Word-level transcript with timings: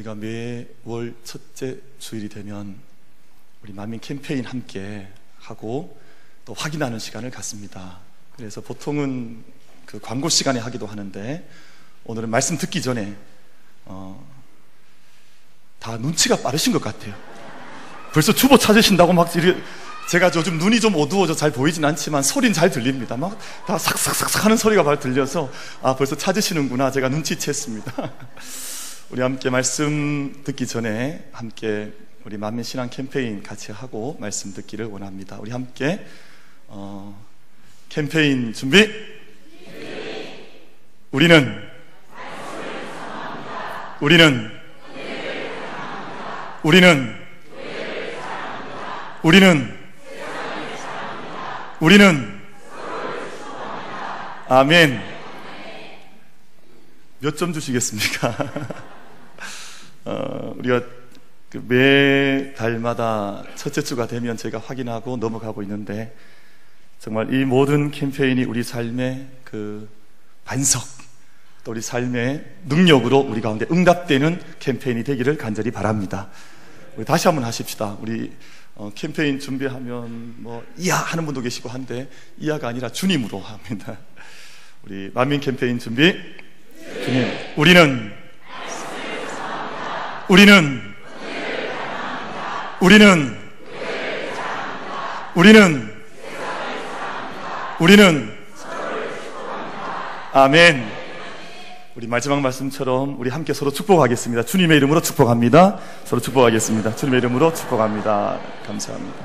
우리가 0.00 0.14
매월 0.14 1.14
첫째 1.24 1.76
주일이 1.98 2.28
되면 2.28 2.76
우리 3.62 3.72
만민 3.72 4.00
캠페인 4.00 4.44
함께 4.44 5.06
하고 5.38 5.98
또 6.44 6.54
확인하는 6.54 6.98
시간을 6.98 7.30
갖습니다. 7.30 7.98
그래서 8.36 8.60
보통은 8.60 9.44
그 9.84 10.00
광고 10.00 10.28
시간에 10.28 10.58
하기도 10.60 10.86
하는데 10.86 11.48
오늘은 12.04 12.30
말씀 12.30 12.56
듣기 12.56 12.80
전에 12.80 13.14
어, 13.84 14.26
다 15.78 15.96
눈치가 15.98 16.36
빠르신 16.36 16.72
것 16.72 16.80
같아요. 16.82 17.14
벌써 18.12 18.32
주보 18.32 18.58
찾으신다고 18.58 19.12
막 19.12 19.34
이렇게 19.36 19.60
제가 20.08 20.30
요즘 20.34 20.58
눈이 20.58 20.80
좀 20.80 20.94
어두워져 20.96 21.34
잘 21.34 21.52
보이진 21.52 21.84
않지만 21.84 22.22
소리는 22.22 22.52
잘 22.54 22.70
들립니다. 22.70 23.16
막 23.16 23.38
다 23.66 23.78
삭삭삭삭 23.78 24.44
하는 24.46 24.56
소리가 24.56 24.82
잘 24.82 24.98
들려서 24.98 25.50
아 25.82 25.94
벌써 25.94 26.16
찾으시는구나 26.16 26.90
제가 26.90 27.08
눈치챘습니다. 27.10 28.10
우리 29.10 29.22
함께 29.22 29.50
말씀 29.50 30.40
듣기 30.44 30.68
전에 30.68 31.28
함께 31.32 31.92
우리 32.24 32.36
만민 32.36 32.62
신앙 32.62 32.88
캠페인 32.90 33.42
같이 33.42 33.72
하고 33.72 34.16
말씀 34.20 34.54
듣기를 34.54 34.86
원합니다. 34.86 35.36
우리 35.40 35.50
함께 35.50 36.06
어, 36.68 37.20
캠페인 37.88 38.52
준비. 38.52 38.88
우리는 41.10 41.60
우리는 44.00 44.50
우리는 46.62 47.16
우리는 49.24 49.76
우리는 51.80 52.40
아멘. 54.48 55.10
몇 57.18 57.36
점 57.36 57.52
주시겠습니까? 57.52 58.80
어, 60.04 60.54
우리가 60.58 60.82
그매 61.50 62.54
달마다 62.54 63.42
첫째 63.56 63.82
주가 63.82 64.06
되면 64.06 64.36
제가 64.36 64.58
확인하고 64.58 65.16
넘어가고 65.16 65.62
있는데 65.62 66.14
정말 66.98 67.32
이 67.34 67.44
모든 67.44 67.90
캠페인이 67.90 68.44
우리 68.44 68.62
삶의 68.62 69.26
그 69.44 69.88
반석, 70.44 70.82
또 71.64 71.72
우리 71.72 71.80
삶의 71.80 72.44
능력으로 72.66 73.18
우리 73.18 73.40
가운데 73.40 73.66
응답되는 73.70 74.40
캠페인이 74.60 75.02
되기를 75.04 75.36
간절히 75.38 75.70
바랍니다. 75.70 76.28
우리 76.96 77.04
다시 77.04 77.26
한번 77.26 77.44
하십시다. 77.44 77.96
우리 78.00 78.32
어, 78.76 78.90
캠페인 78.94 79.38
준비하면 79.40 80.36
뭐 80.38 80.64
이하 80.76 80.96
하는 80.96 81.24
분도 81.26 81.40
계시고 81.40 81.68
한데 81.68 82.08
이하가 82.38 82.68
아니라 82.68 82.90
주님으로 82.90 83.40
합니다. 83.40 83.98
우리 84.84 85.10
만민 85.12 85.40
캠페인 85.40 85.78
준비. 85.78 86.14
주님, 87.04 87.28
우리는 87.56 88.19
우리는 90.30 90.80
우리는 92.80 93.36
우리는 95.34 95.94
우리는 97.80 98.32
아멘. 100.32 100.88
우리 101.96 102.06
마지막 102.06 102.40
말씀처럼 102.42 103.18
우리 103.18 103.28
함께 103.28 103.52
서로 103.52 103.72
축복하겠습니다. 103.72 104.44
주님의 104.44 104.76
이름으로 104.76 105.02
축복합니다. 105.02 105.80
서로 106.04 106.22
축복하겠습니다. 106.22 106.94
주님의 106.94 107.18
이름으로 107.18 107.52
축복합니다. 107.52 108.38
감사합니다. 108.68 109.24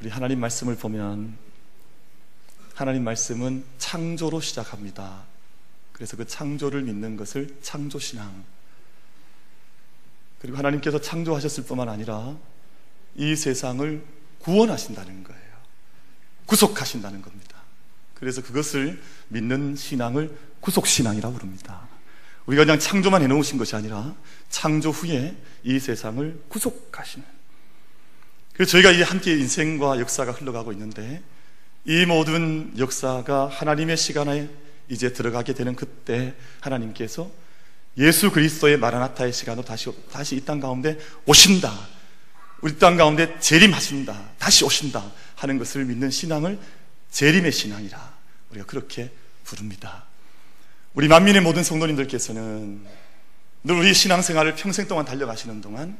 우리 0.00 0.08
하나님 0.08 0.38
말씀을 0.38 0.76
보면 0.76 1.47
하나님 2.78 3.02
말씀은 3.02 3.64
창조로 3.78 4.40
시작합니다. 4.40 5.24
그래서 5.92 6.16
그 6.16 6.24
창조를 6.24 6.82
믿는 6.82 7.16
것을 7.16 7.56
창조신앙. 7.60 8.44
그리고 10.40 10.58
하나님께서 10.58 11.00
창조하셨을 11.00 11.64
뿐만 11.64 11.88
아니라 11.88 12.36
이 13.16 13.34
세상을 13.34 14.04
구원하신다는 14.38 15.24
거예요. 15.24 15.42
구속하신다는 16.46 17.20
겁니다. 17.20 17.62
그래서 18.14 18.42
그것을 18.42 19.02
믿는 19.26 19.74
신앙을 19.74 20.38
구속신앙이라고 20.60 21.34
부릅니다. 21.34 21.88
우리가 22.46 22.64
그냥 22.64 22.78
창조만 22.78 23.22
해놓으신 23.22 23.58
것이 23.58 23.74
아니라 23.74 24.14
창조 24.50 24.90
후에 24.90 25.36
이 25.64 25.80
세상을 25.80 26.44
구속하시는. 26.46 27.26
그래서 28.52 28.70
저희가 28.70 28.92
이 28.92 29.02
함께 29.02 29.32
인생과 29.32 29.98
역사가 29.98 30.30
흘러가고 30.30 30.70
있는데 30.70 31.24
이 31.84 32.04
모든 32.06 32.72
역사가 32.78 33.48
하나님의 33.48 33.96
시간에 33.96 34.48
이제 34.88 35.12
들어가게 35.12 35.54
되는 35.54 35.74
그때 35.74 36.34
하나님께서 36.60 37.30
예수 37.96 38.30
그리스도의 38.30 38.76
마라나타의 38.78 39.32
시간으로 39.32 39.64
다시, 39.64 39.90
다시 40.12 40.36
이 40.36 40.44
땅 40.44 40.60
가운데 40.60 40.98
오신다. 41.26 41.72
우리 42.60 42.78
땅 42.78 42.96
가운데 42.96 43.38
재림하신다. 43.40 44.30
다시 44.38 44.64
오신다. 44.64 45.12
하는 45.36 45.58
것을 45.58 45.84
믿는 45.84 46.10
신앙을 46.10 46.58
재림의 47.10 47.52
신앙이라 47.52 48.14
우리가 48.50 48.66
그렇게 48.66 49.10
부릅니다. 49.44 50.04
우리 50.94 51.08
만민의 51.08 51.42
모든 51.42 51.62
성도님들께서는 51.62 52.84
늘 53.64 53.74
우리 53.74 53.94
신앙생활을 53.94 54.54
평생 54.56 54.88
동안 54.88 55.04
달려가시는 55.04 55.60
동안 55.60 55.96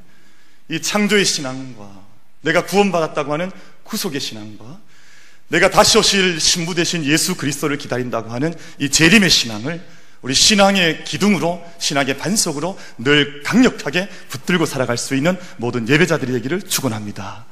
이 0.69 0.81
창조의 0.81 1.25
신앙과 1.25 2.07
내가 2.43 2.65
구원받았다고 2.67 3.33
하는 3.33 3.51
구속의 3.85 4.21
신앙과 4.21 4.81
내가 5.49 5.71
다시 5.71 5.99
오실 5.99 6.41
신부 6.41 6.75
되신 6.75 7.05
예수 7.05 7.37
그리스도를 7.37 7.79
기다린다고 7.79 8.31
하는 8.31 8.55
이 8.79 8.91
재림의 8.91 9.31
신앙을 9.31 9.85
우리 10.21 10.35
신앙의 10.35 11.05
기둥으로 11.05 11.65
신앙의 11.79 12.19
반석으로 12.19 12.79
늘 12.99 13.43
강력하게 13.45 14.09
붙들고 14.29 14.67
살아갈 14.67 14.99
수 14.99 15.15
있는 15.15 15.39
모든 15.59 15.89
예배자들이 15.89 16.33
되기를 16.33 16.63
축원합니다. 16.63 17.47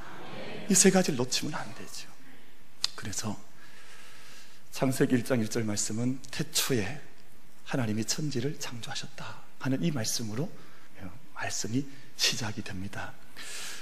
이 0.69 0.75
세 0.75 0.91
가지를 0.91 1.17
놓치면 1.17 1.55
안 1.55 1.65
되죠. 1.77 2.09
그래서 2.97 3.39
창세기 4.73 5.15
1장 5.23 5.47
1절 5.47 5.65
말씀은 5.65 6.19
태초에 6.33 7.01
하나님이 7.65 8.05
천지를 8.05 8.59
창조하셨다 8.59 9.43
하는 9.61 9.83
이 9.83 9.91
말씀으로 9.93 10.51
말씀이 11.35 11.87
시작이 12.17 12.62
됩니다. 12.62 13.12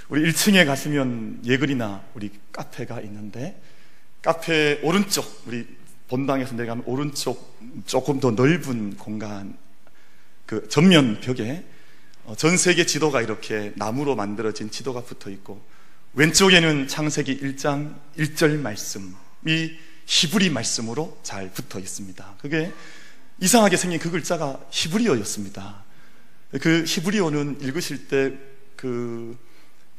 우리 0.09 0.31
1층에 0.31 0.65
가시면 0.65 1.41
예글이나 1.43 2.03
우리 2.13 2.29
카페가 2.51 3.01
있는데 3.01 3.59
카페 4.25 4.79
오른쪽 4.83 5.43
우리 5.45 5.65
본당에서 6.09 6.55
내려가면 6.55 6.83
오른쪽 6.87 7.57
조금 7.85 8.19
더 8.19 8.31
넓은 8.31 8.97
공간 8.97 9.57
그 10.45 10.67
전면 10.67 11.21
벽에 11.21 11.63
어, 12.25 12.35
전 12.35 12.57
세계 12.57 12.85
지도가 12.85 13.21
이렇게 13.21 13.71
나무로 13.75 14.15
만들어진 14.15 14.69
지도가 14.69 15.01
붙어 15.01 15.29
있고 15.29 15.63
왼쪽에는 16.13 16.87
창세기 16.87 17.39
1장 17.39 17.95
1절 18.17 18.59
말씀이 18.59 19.77
히브리 20.05 20.49
말씀으로 20.49 21.17
잘 21.23 21.51
붙어 21.51 21.79
있습니다. 21.79 22.35
그게 22.41 22.73
이상하게 23.39 23.77
생긴 23.77 23.99
그 23.99 24.11
글자가 24.11 24.59
히브리어였습니다. 24.71 25.83
그 26.61 26.83
히브리어는 26.85 27.61
읽으실 27.61 28.07
때 28.09 28.55
그 28.75 29.37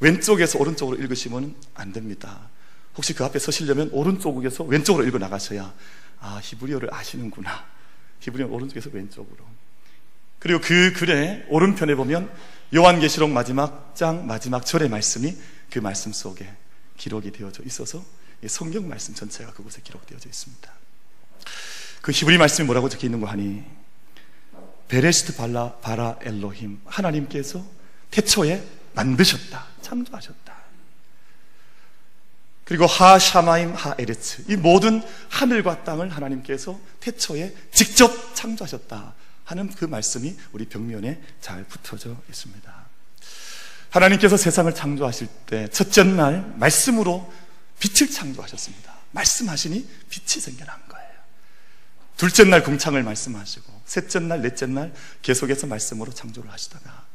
왼쪽에서 0.01 0.59
오른쪽으로 0.59 0.99
읽으시면 0.99 1.55
안 1.75 1.93
됩니다. 1.93 2.49
혹시 2.97 3.15
그 3.15 3.25
앞에 3.25 3.39
서시려면 3.39 3.91
오른쪽에서 3.93 4.65
왼쪽으로 4.65 5.07
읽어 5.07 5.19
나가셔야 5.19 5.73
아 6.21 6.41
히브리어를 6.43 6.93
아시는구나. 6.93 7.67
히브리어 8.21 8.49
오른쪽에서 8.49 8.91
왼쪽으로. 8.93 9.45
그리고 10.39 10.61
그 10.61 10.93
글의 10.93 11.47
오른편에 11.49 11.95
보면 11.95 12.31
요한계시록 12.75 13.31
마지막 13.31 13.95
장 13.95 14.27
마지막 14.27 14.65
절의 14.65 14.89
말씀이 14.89 15.37
그 15.71 15.79
말씀 15.79 16.13
속에 16.13 16.49
기록이 16.97 17.33
되어져 17.33 17.63
있어서 17.65 18.05
성경 18.47 18.89
말씀 18.89 19.15
전체가 19.15 19.53
그곳에 19.53 19.81
기록되어져 19.83 20.29
있습니다. 20.29 20.73
그 22.03 22.13
히브리 22.13 22.39
말씀이 22.39 22.67
뭐라고 22.67 22.89
적혀 22.89 23.07
있는고 23.07 23.27
하니 23.27 23.65
בראשית 24.89 25.37
ברא 25.37 25.75
ברא 25.77 26.19
אלוהים 26.23 26.81
하나님께서 26.85 27.65
태초에 28.11 28.65
만드셨다 28.95 29.67
창조하셨다 29.83 30.56
그리고 32.67 32.85
하 32.85 33.19
샤마임 33.19 33.75
하 33.75 33.95
에르츠 33.97 34.45
이 34.49 34.57
모든 34.57 35.01
하늘과 35.31 35.85
땅을 35.85 36.11
하나님께서 36.11 36.79
태초에 36.99 37.55
직접 37.73 38.35
창조하셨다 38.35 39.15
하는 39.45 39.71
그 39.71 39.85
말씀이 39.85 40.37
우리 40.51 40.67
벽면에 40.67 41.23
잘 41.41 41.63
붙어져 41.65 42.17
있습니다. 42.29 42.87
하나님께서 43.91 44.37
세상을 44.37 44.75
창조하실 44.75 45.29
때 45.47 45.69
첫째 45.69 46.03
날 46.03 46.55
말씀으로 46.57 47.33
빛을 47.79 48.11
창조하셨습니다. 48.11 48.93
말씀하시니 49.13 49.89
빛이 50.11 50.43
생겨난 50.43 50.77
거예요. 50.89 51.09
둘째 52.17 52.43
날 52.43 52.65
궁창을 52.65 53.05
말씀하시고 53.05 53.83
셋째 53.85 54.19
날, 54.19 54.43
넷째 54.43 54.67
날 54.67 54.93
계속해서 55.23 55.69
말씀으로 55.69 56.13
창조를 56.13 56.51
하시다가 56.51 57.07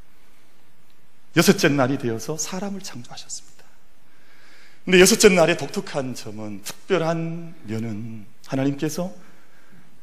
여섯째 1.36 1.68
날이 1.68 1.98
되어서 1.98 2.38
사람을 2.38 2.82
창조하셨습니다. 2.82 3.51
근데 4.86 5.00
여섯째 5.00 5.30
날의 5.30 5.58
독특한 5.58 6.16
점은 6.16 6.62
특별한 6.64 7.56
면은 7.64 8.26
하나님께서 8.48 9.14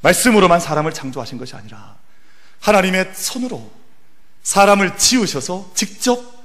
말씀으로만 0.02 0.60
사람을 0.60 0.92
창조하신 0.94 1.38
것이 1.38 1.56
아니라 1.56 1.96
하나님의 2.60 3.12
손으로 3.14 3.70
사람을 4.42 4.96
지으셔서 4.96 5.72
직접 5.74 6.38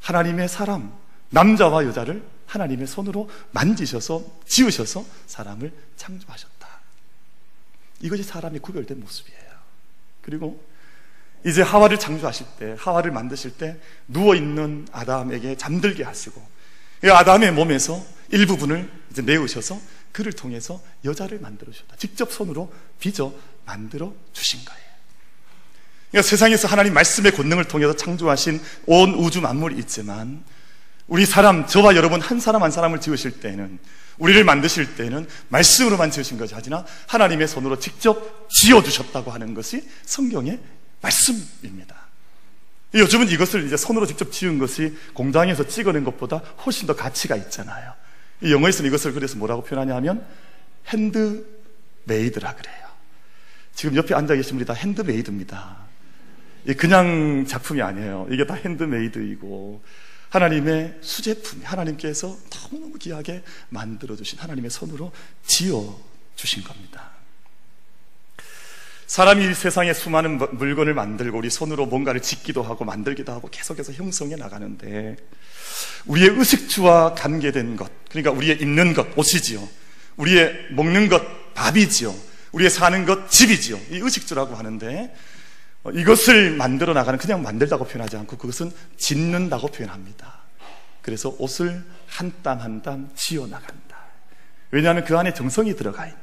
하나님의 0.00 0.48
사람, 0.48 0.92
남자와 1.30 1.84
여자를 1.84 2.22
하나님의 2.46 2.86
손으로 2.86 3.30
만지셔서 3.52 4.24
지으셔서 4.46 5.04
사람을 5.26 5.72
창조하셨다. 5.96 6.68
이것이 8.00 8.22
사람이 8.22 8.58
구별된 8.58 9.00
모습이에요. 9.00 9.38
그리고 10.22 10.64
이제 11.46 11.62
하와를 11.62 11.98
창조하실 11.98 12.46
때, 12.58 12.76
하와를 12.78 13.12
만드실 13.12 13.52
때 13.52 13.80
누워있는 14.08 14.88
아담에게 14.92 15.56
잠들게 15.56 16.02
하시고, 16.04 16.57
아담의 17.04 17.52
몸에서 17.52 18.04
일부분을 18.30 18.90
이제 19.10 19.22
내으셔서 19.22 19.80
그를 20.12 20.32
통해서 20.32 20.82
여자를 21.04 21.38
만들어 21.40 21.72
주셨다. 21.72 21.96
직접 21.96 22.32
손으로 22.32 22.72
빚어 22.98 23.32
만들어 23.64 24.12
주신 24.32 24.64
거예요. 24.64 24.88
그러니까 26.10 26.28
세상에서 26.28 26.68
하나님 26.68 26.94
말씀의 26.94 27.32
권능을 27.32 27.64
통해서 27.64 27.94
창조하신 27.94 28.60
온 28.86 29.14
우주 29.14 29.40
만물이 29.40 29.76
있지만 29.78 30.42
우리 31.06 31.24
사람, 31.24 31.66
저와 31.66 31.96
여러분 31.96 32.20
한 32.20 32.38
사람 32.40 32.62
한 32.62 32.70
사람을 32.70 33.00
지으실 33.00 33.40
때는 33.40 33.78
우리를 34.18 34.42
만드실 34.44 34.96
때는 34.96 35.26
말씀으로만 35.48 36.10
지으신 36.10 36.38
것이 36.38 36.54
아니라 36.54 36.84
하나님의 37.06 37.48
손으로 37.48 37.78
직접 37.78 38.48
지어주셨다고 38.50 39.30
하는 39.30 39.54
것이 39.54 39.88
성경의 40.04 40.60
말씀입니다. 41.00 41.97
요즘은 42.94 43.28
이것을 43.28 43.66
이제 43.66 43.76
손으로 43.76 44.06
직접 44.06 44.32
지은 44.32 44.58
것이 44.58 44.96
공장에서 45.12 45.66
찍어낸 45.66 46.04
것보다 46.04 46.38
훨씬 46.64 46.86
더 46.86 46.96
가치가 46.96 47.36
있잖아요. 47.36 47.92
영어에서는 48.42 48.88
이것을 48.88 49.12
그래서 49.12 49.36
뭐라고 49.36 49.62
표현하냐면 49.62 50.24
handmade라 50.86 52.54
그래요. 52.54 52.88
지금 53.74 53.94
옆에 53.96 54.14
앉아 54.14 54.34
계신 54.34 54.56
분이 54.56 54.64
다 54.64 54.72
handmade입니다. 54.72 55.76
그냥 56.78 57.44
작품이 57.46 57.82
아니에요. 57.82 58.26
이게 58.30 58.46
다 58.46 58.54
handmade이고 58.54 59.82
하나님의 60.30 60.98
수제품, 61.00 61.62
하나님께서 61.64 62.36
너무너무 62.50 62.98
귀하게 62.98 63.42
만들어주신 63.70 64.38
하나님의 64.38 64.70
손으로 64.70 65.12
지어주신 65.46 66.64
겁니다. 66.64 67.17
사람이 69.08 69.54
세상에 69.54 69.94
수많은 69.94 70.38
물건을 70.58 70.92
만들고 70.92 71.38
우리 71.38 71.48
손으로 71.48 71.86
뭔가를 71.86 72.20
짓기도 72.20 72.62
하고 72.62 72.84
만들기도 72.84 73.32
하고 73.32 73.48
계속해서 73.50 73.94
형성해 73.94 74.36
나가는데 74.36 75.16
우리의 76.04 76.28
의식주와 76.36 77.14
관계된 77.14 77.76
것, 77.76 77.90
그러니까 78.10 78.32
우리의 78.32 78.60
입는 78.60 78.92
것, 78.92 79.06
옷이지요. 79.16 79.66
우리의 80.18 80.68
먹는 80.72 81.08
것, 81.08 81.54
밥이지요. 81.54 82.14
우리의 82.52 82.68
사는 82.68 83.06
것, 83.06 83.30
집이지요. 83.30 83.76
이 83.90 83.96
의식주라고 83.96 84.54
하는데 84.54 85.14
이것을 85.94 86.50
만들어 86.56 86.92
나가는 86.92 87.18
그냥 87.18 87.40
만들다고 87.42 87.86
표현하지 87.86 88.18
않고 88.18 88.36
그것은 88.36 88.70
짓는다고 88.98 89.68
표현합니다. 89.68 90.40
그래서 91.00 91.34
옷을 91.38 91.82
한 92.08 92.32
땀 92.42 92.60
한 92.60 92.82
땀 92.82 93.08
지어 93.14 93.46
나간다. 93.46 93.96
왜냐하면 94.70 95.06
그 95.06 95.16
안에 95.16 95.32
정성이 95.32 95.74
들어가 95.76 96.04
있는 96.06 96.18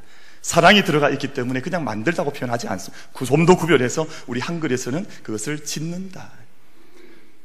사랑이 0.46 0.84
들어가 0.84 1.10
있기 1.10 1.34
때문에 1.34 1.60
그냥 1.60 1.84
만들다고 1.84 2.30
표현하지 2.32 2.68
않습니다. 2.68 3.04
그 3.14 3.26
좀더 3.26 3.58
구별해서 3.58 4.06
우리 4.28 4.40
한글에서는 4.40 5.08
그것을 5.24 5.66
짓는다. 5.66 6.32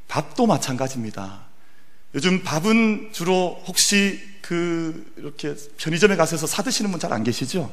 밥도 0.07 0.47
마찬가지입니다. 0.47 1.47
요즘 2.15 2.43
밥은 2.43 3.09
주로 3.13 3.59
혹시 3.67 4.21
그 4.43 5.11
이렇게 5.17 5.57
편의점에 5.79 6.15
가셔서 6.17 6.47
사 6.47 6.63
드시는 6.63 6.91
분 6.91 7.01
잘 7.01 7.15
안 7.15 7.25
계시죠? 7.25 7.73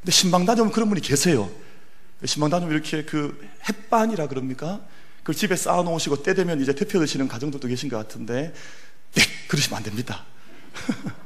근데 0.00 0.10
신방다녀면 0.12 0.72
그런 0.72 0.88
분이 0.88 1.02
계세요. 1.02 1.50
신방다녀면 2.24 2.74
이렇게 2.74 3.04
그 3.04 3.38
햇반이라 3.68 4.28
그럽니까? 4.28 4.80
그걸 5.18 5.34
집에 5.34 5.56
쌓아 5.56 5.82
놓으시고 5.82 6.22
때 6.22 6.32
되면 6.32 6.58
이제 6.58 6.74
대표 6.74 6.98
드시는 7.00 7.28
가정들도 7.28 7.68
계신 7.68 7.90
것 7.90 7.98
같은데 7.98 8.54
네, 9.14 9.22
그러시면 9.48 9.76
안 9.76 9.82
됩니다. 9.82 10.24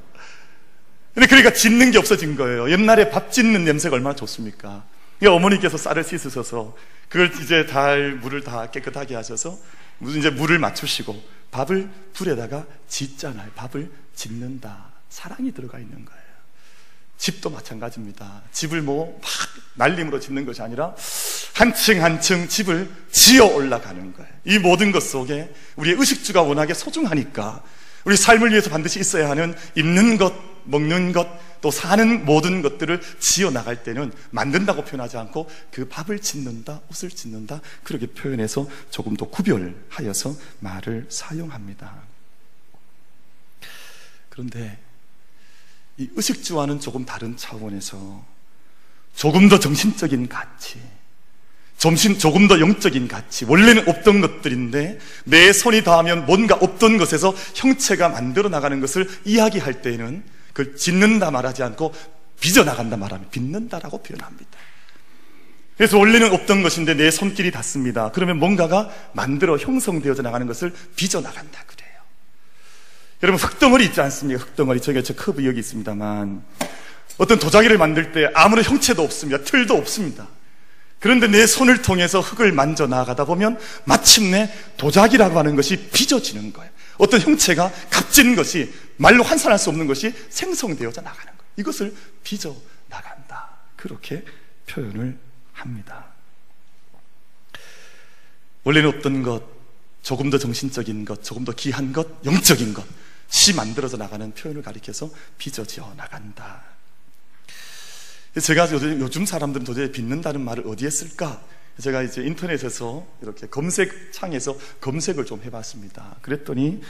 근데 1.16 1.26
그러니까 1.28 1.50
짓는 1.54 1.92
게 1.92 1.98
없어진 1.98 2.36
거예요. 2.36 2.70
옛날에 2.70 3.08
밥 3.08 3.32
짓는 3.32 3.64
냄새가 3.64 3.96
얼마나 3.96 4.14
좋습니까? 4.14 4.84
그러니까 5.18 5.34
어머니께서 5.36 5.78
쌀을 5.78 6.04
씻으셔서 6.04 6.76
그걸 7.08 7.32
이제 7.42 7.64
달 7.64 8.12
물을 8.20 8.44
다 8.44 8.70
깨끗하게 8.70 9.14
하셔서 9.14 9.58
무슨 9.98 10.20
이제 10.20 10.28
물을 10.28 10.58
맞추시고 10.58 11.18
밥을 11.52 11.88
불에다가 12.12 12.66
짓잖아요. 12.88 13.50
밥을 13.54 13.90
짓는다. 14.14 14.92
사랑이 15.08 15.52
들어가 15.52 15.78
있는 15.78 16.04
거예요. 16.04 16.20
집도 17.16 17.48
마찬가지입니다. 17.48 18.42
집을 18.52 18.82
뭐 18.82 19.18
막 19.22 19.30
날림으로 19.74 20.20
짓는 20.20 20.44
것이 20.44 20.60
아니라 20.60 20.94
한 21.54 21.72
층 21.72 22.02
한 22.02 22.20
층 22.20 22.46
집을 22.46 22.90
지어 23.10 23.46
올라가는 23.46 24.12
거예요. 24.12 24.30
이 24.44 24.58
모든 24.58 24.92
것 24.92 25.02
속에 25.02 25.50
우리의 25.76 25.96
의식주가 25.98 26.42
워낙에 26.42 26.74
소중하니까 26.74 27.62
우리 28.04 28.18
삶을 28.18 28.50
위해서 28.50 28.68
반드시 28.68 29.00
있어야 29.00 29.30
하는 29.30 29.54
입는 29.74 30.18
것, 30.18 30.34
먹는 30.66 31.12
것, 31.12 31.26
또 31.60 31.70
사는 31.70 32.24
모든 32.24 32.62
것들을 32.62 33.00
지어 33.18 33.50
나갈 33.50 33.82
때는 33.82 34.12
만든다고 34.30 34.84
표현하지 34.84 35.16
않고 35.16 35.48
그 35.70 35.88
밥을 35.88 36.20
짓는다, 36.20 36.80
옷을 36.90 37.10
짓는다, 37.10 37.60
그렇게 37.82 38.06
표현해서 38.06 38.68
조금 38.90 39.16
더 39.16 39.28
구별하여서 39.28 40.34
말을 40.60 41.06
사용합니다. 41.08 41.94
그런데 44.28 44.78
이 45.96 46.08
의식주와는 46.14 46.80
조금 46.80 47.06
다른 47.06 47.36
차원에서 47.36 48.24
조금 49.14 49.48
더 49.48 49.58
정신적인 49.58 50.28
가치, 50.28 50.78
점심 51.78 52.18
조금 52.18 52.48
더 52.48 52.60
영적인 52.60 53.08
가치, 53.08 53.44
원래는 53.46 53.88
없던 53.88 54.20
것들인데 54.20 54.98
내 55.24 55.52
손이 55.52 55.84
닿으면 55.84 56.26
뭔가 56.26 56.54
없던 56.54 56.98
것에서 56.98 57.34
형체가 57.54 58.10
만들어 58.10 58.48
나가는 58.48 58.78
것을 58.80 59.08
이야기할 59.24 59.82
때에는 59.82 60.35
그걸 60.56 60.74
짓는다 60.74 61.30
말하지 61.30 61.62
않고 61.62 61.92
빚어 62.40 62.64
나간다 62.64 62.96
말하면 62.96 63.28
빚는다라고 63.30 64.02
표현합니다. 64.02 64.50
그래서 65.76 65.98
원래는 65.98 66.32
없던 66.32 66.62
것인데 66.62 66.94
내 66.94 67.10
손길이 67.10 67.50
닿습니다. 67.50 68.10
그러면 68.12 68.38
뭔가가 68.38 68.90
만들어 69.12 69.58
형성되어져 69.58 70.22
나가는 70.22 70.46
것을 70.46 70.72
빚어 70.96 71.20
나간다 71.20 71.62
그래요. 71.66 72.00
여러분 73.22 73.38
흙덩어리 73.38 73.84
있지 73.84 74.00
않습니까? 74.00 74.42
흙덩어리 74.42 74.80
저기 74.80 75.04
저 75.04 75.14
커브 75.14 75.44
여기 75.44 75.60
있습니다만 75.60 76.42
어떤 77.18 77.38
도자기를 77.38 77.76
만들 77.76 78.12
때 78.12 78.30
아무런 78.34 78.64
형체도 78.64 79.02
없습니다. 79.02 79.44
틀도 79.44 79.76
없습니다. 79.76 80.26
그런데 81.00 81.26
내 81.28 81.46
손을 81.46 81.82
통해서 81.82 82.20
흙을 82.20 82.52
만져 82.52 82.86
나가다 82.86 83.26
보면 83.26 83.58
마침내 83.84 84.50
도자기라고 84.78 85.38
하는 85.38 85.54
것이 85.54 85.90
빚어지는 85.90 86.54
거예요. 86.54 86.70
어떤 86.96 87.20
형체가 87.20 87.70
값진 87.90 88.34
것이 88.36 88.72
말로 88.96 89.22
환산할 89.22 89.58
수 89.58 89.70
없는 89.70 89.86
것이 89.86 90.12
생성되어져 90.30 91.02
나가는 91.02 91.32
거예요. 91.36 91.50
이것을 91.56 91.94
빚어 92.22 92.54
나간다. 92.88 93.50
그렇게 93.76 94.24
표현을 94.66 95.18
합니다. 95.52 96.06
원래는 98.64 98.98
어떤 98.98 99.22
것, 99.22 99.42
조금 100.02 100.30
더 100.30 100.38
정신적인 100.38 101.04
것, 101.04 101.22
조금 101.22 101.44
더 101.44 101.52
귀한 101.52 101.92
것, 101.92 102.08
영적인 102.24 102.74
것, 102.74 102.84
시 103.28 103.54
만들어져 103.54 103.96
나가는 103.96 104.32
표현을 104.34 104.62
가리켜서 104.62 105.10
빚어져 105.38 105.92
나간다. 105.96 106.62
제가 108.40 108.70
요즘 108.70 109.24
사람들은 109.24 109.64
도대체 109.64 109.92
빚는다는 109.92 110.42
말을 110.42 110.66
어디에 110.66 110.90
쓸까? 110.90 111.42
제가 111.80 112.02
이제 112.02 112.22
인터넷에서 112.22 113.06
이렇게 113.22 113.46
검색 113.46 114.12
창에서 114.12 114.58
검색을 114.80 115.26
좀 115.26 115.42
해봤습니다. 115.42 116.16
그랬더니 116.22 116.82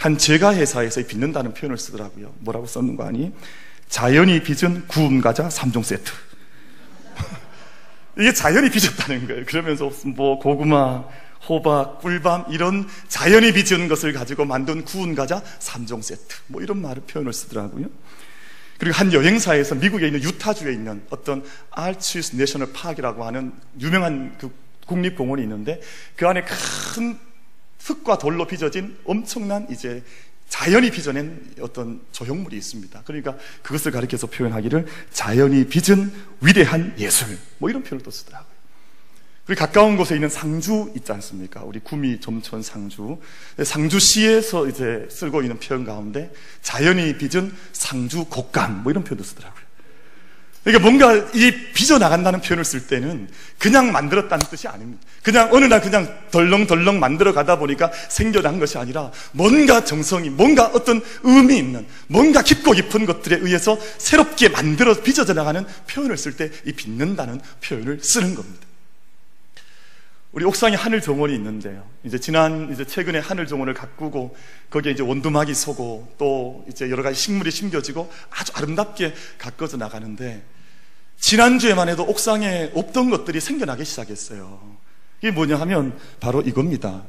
한 0.00 0.16
제가 0.16 0.54
회사에서 0.54 1.02
빚는다는 1.06 1.52
표현을 1.52 1.76
쓰더라고요. 1.76 2.32
뭐라고 2.38 2.64
썼는 2.64 2.96
거 2.96 3.04
아니? 3.04 3.32
자연이 3.90 4.42
빚은 4.42 4.86
구운 4.88 5.20
과자 5.20 5.48
3종 5.48 5.84
세트. 5.84 6.10
이게 8.18 8.32
자연이 8.32 8.70
빚었다는 8.70 9.26
거예요. 9.26 9.44
그러면서 9.44 9.92
뭐 10.06 10.38
고구마, 10.38 11.04
호박, 11.46 12.00
꿀밤 12.00 12.46
이런 12.48 12.88
자연이 13.08 13.52
빚은 13.52 13.88
것을 13.88 14.14
가지고 14.14 14.46
만든 14.46 14.86
구운 14.86 15.14
과자 15.14 15.42
3종 15.58 16.02
세트. 16.02 16.34
뭐 16.46 16.62
이런 16.62 16.80
말을 16.80 17.02
표현을 17.02 17.34
쓰더라고요. 17.34 17.84
그리고 18.78 18.96
한 18.96 19.12
여행사에서 19.12 19.74
미국에 19.74 20.06
있는 20.06 20.22
유타주에 20.22 20.72
있는 20.72 21.02
어떤 21.10 21.44
알츠스 21.72 22.36
내셔널 22.36 22.72
파크라고 22.72 23.26
하는 23.26 23.52
유명한 23.78 24.34
그 24.38 24.50
국립공원이 24.86 25.42
있는데 25.42 25.78
그 26.16 26.26
안에 26.26 26.42
큰 26.94 27.18
흙과 27.80 28.18
돌로 28.18 28.46
빚어진 28.46 28.96
엄청난 29.04 29.66
이제 29.70 30.02
자연이 30.48 30.90
빚어낸 30.90 31.54
어떤 31.60 32.00
조형물이 32.12 32.56
있습니다. 32.56 33.02
그러니까 33.04 33.36
그것을 33.62 33.92
가리켜서 33.92 34.26
표현하기를 34.26 34.86
자연이 35.12 35.66
빚은 35.66 36.12
위대한 36.40 36.94
예술 36.98 37.38
뭐 37.58 37.70
이런 37.70 37.82
표현을 37.82 38.02
또 38.02 38.10
쓰더라고요. 38.10 38.50
우리 39.48 39.56
가까운 39.56 39.96
곳에 39.96 40.14
있는 40.14 40.28
상주 40.28 40.92
있지 40.96 41.10
않습니까? 41.10 41.62
우리 41.64 41.80
구미 41.80 42.20
점천 42.20 42.62
상주. 42.62 43.18
상주시에서 43.62 44.68
이제 44.68 45.08
쓰고 45.10 45.42
있는 45.42 45.58
표현 45.58 45.84
가운데 45.84 46.32
자연이 46.62 47.16
빚은 47.16 47.52
상주 47.72 48.26
곡감 48.26 48.82
뭐 48.82 48.92
이런 48.92 49.02
표현도 49.02 49.24
쓰더라고요. 49.24 49.69
그러니까 50.62 50.90
뭔가 50.90 51.14
이 51.34 51.72
빚어 51.72 51.98
나간다는 51.98 52.42
표현을 52.42 52.64
쓸 52.66 52.86
때는 52.86 53.28
그냥 53.58 53.92
만들었다는 53.92 54.46
뜻이 54.50 54.68
아닙니다. 54.68 55.02
그냥 55.22 55.48
어느 55.52 55.64
날 55.64 55.80
그냥 55.80 56.18
덜렁덜렁 56.30 57.00
만들어 57.00 57.32
가다 57.32 57.58
보니까 57.58 57.90
생겨난 58.08 58.58
것이 58.58 58.76
아니라 58.76 59.10
뭔가 59.32 59.84
정성이, 59.84 60.28
뭔가 60.28 60.66
어떤 60.66 61.00
의미 61.22 61.56
있는, 61.56 61.86
뭔가 62.08 62.42
깊고 62.42 62.72
깊은 62.72 63.06
것들에 63.06 63.38
의해서 63.40 63.78
새롭게 63.98 64.50
만들어 64.50 64.94
빚어져 64.94 65.32
나가는 65.32 65.64
표현을 65.88 66.16
쓸 66.16 66.36
때 66.36 66.50
이 66.66 66.72
빚는다는 66.72 67.40
표현을 67.62 68.00
쓰는 68.02 68.34
겁니다. 68.34 68.69
우리 70.32 70.44
옥상에 70.44 70.76
하늘 70.76 71.00
정원이 71.00 71.34
있는데요. 71.34 71.84
이제 72.04 72.18
지난 72.18 72.72
이제 72.72 72.84
최근에 72.84 73.18
하늘 73.18 73.46
정원을 73.48 73.74
가꾸고 73.74 74.36
거기에 74.70 74.92
이제 74.92 75.02
원두막이 75.02 75.52
서고 75.54 76.12
또 76.18 76.64
이제 76.68 76.88
여러 76.88 77.02
가지 77.02 77.20
식물이 77.20 77.50
심겨지고 77.50 78.10
아주 78.30 78.52
아름답게 78.54 79.12
가꿔져 79.38 79.76
나가는데 79.76 80.44
지난주에만 81.18 81.88
해도 81.88 82.04
옥상에 82.04 82.70
없던 82.74 83.10
것들이 83.10 83.40
생겨나기 83.40 83.84
시작했어요. 83.84 84.76
이게 85.20 85.32
뭐냐 85.32 85.58
하면 85.60 85.98
바로 86.20 86.40
이겁니다. 86.42 87.02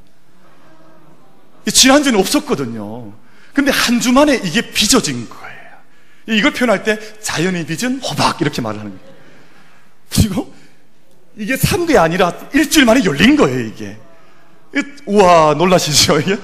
지난주에는 1.71 2.19
없었거든요. 2.19 3.13
근데 3.53 3.69
한 3.71 3.99
주 3.99 4.11
만에 4.11 4.35
이게 4.43 4.71
빚어진 4.71 5.29
거예요. 5.29 5.51
이걸 6.27 6.53
표현할 6.53 6.83
때 6.83 6.97
자연이 7.19 7.65
빚은 7.67 7.99
호박 7.99 8.41
이렇게 8.41 8.61
말을 8.63 8.79
하는 8.79 8.97
거예요. 8.97 9.15
그리고 10.09 10.53
이게 11.37 11.55
산 11.57 11.85
게 11.85 11.97
아니라 11.97 12.33
일주일 12.53 12.85
만에 12.85 13.03
열린 13.03 13.35
거예요, 13.35 13.59
이게. 13.61 13.97
우와, 15.05 15.53
놀라시죠? 15.55 16.19
이게 16.19 16.37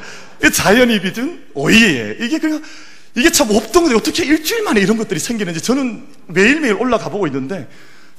자연이 0.53 0.99
빚은 1.01 1.47
오이에 1.53 2.17
이게 2.19 2.39
그냥, 2.39 2.61
이게 3.15 3.29
참 3.31 3.49
없던 3.49 3.83
건데 3.83 3.95
어떻게 3.95 4.25
일주일 4.25 4.63
만에 4.63 4.81
이런 4.81 4.97
것들이 4.97 5.19
생기는지 5.19 5.61
저는 5.61 6.07
매일매일 6.27 6.75
올라가 6.75 7.09
보고 7.09 7.25
있는데 7.27 7.67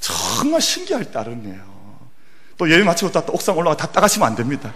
정말 0.01 0.61
신기할 0.61 1.11
따름이에요. 1.11 1.79
또 2.57 2.71
예배 2.71 2.83
마치고 2.85 3.13
또 3.13 3.25
옥상 3.33 3.57
올라가 3.57 3.77
다 3.77 3.87
따가시면 3.91 4.27
안 4.27 4.35
됩니다. 4.35 4.75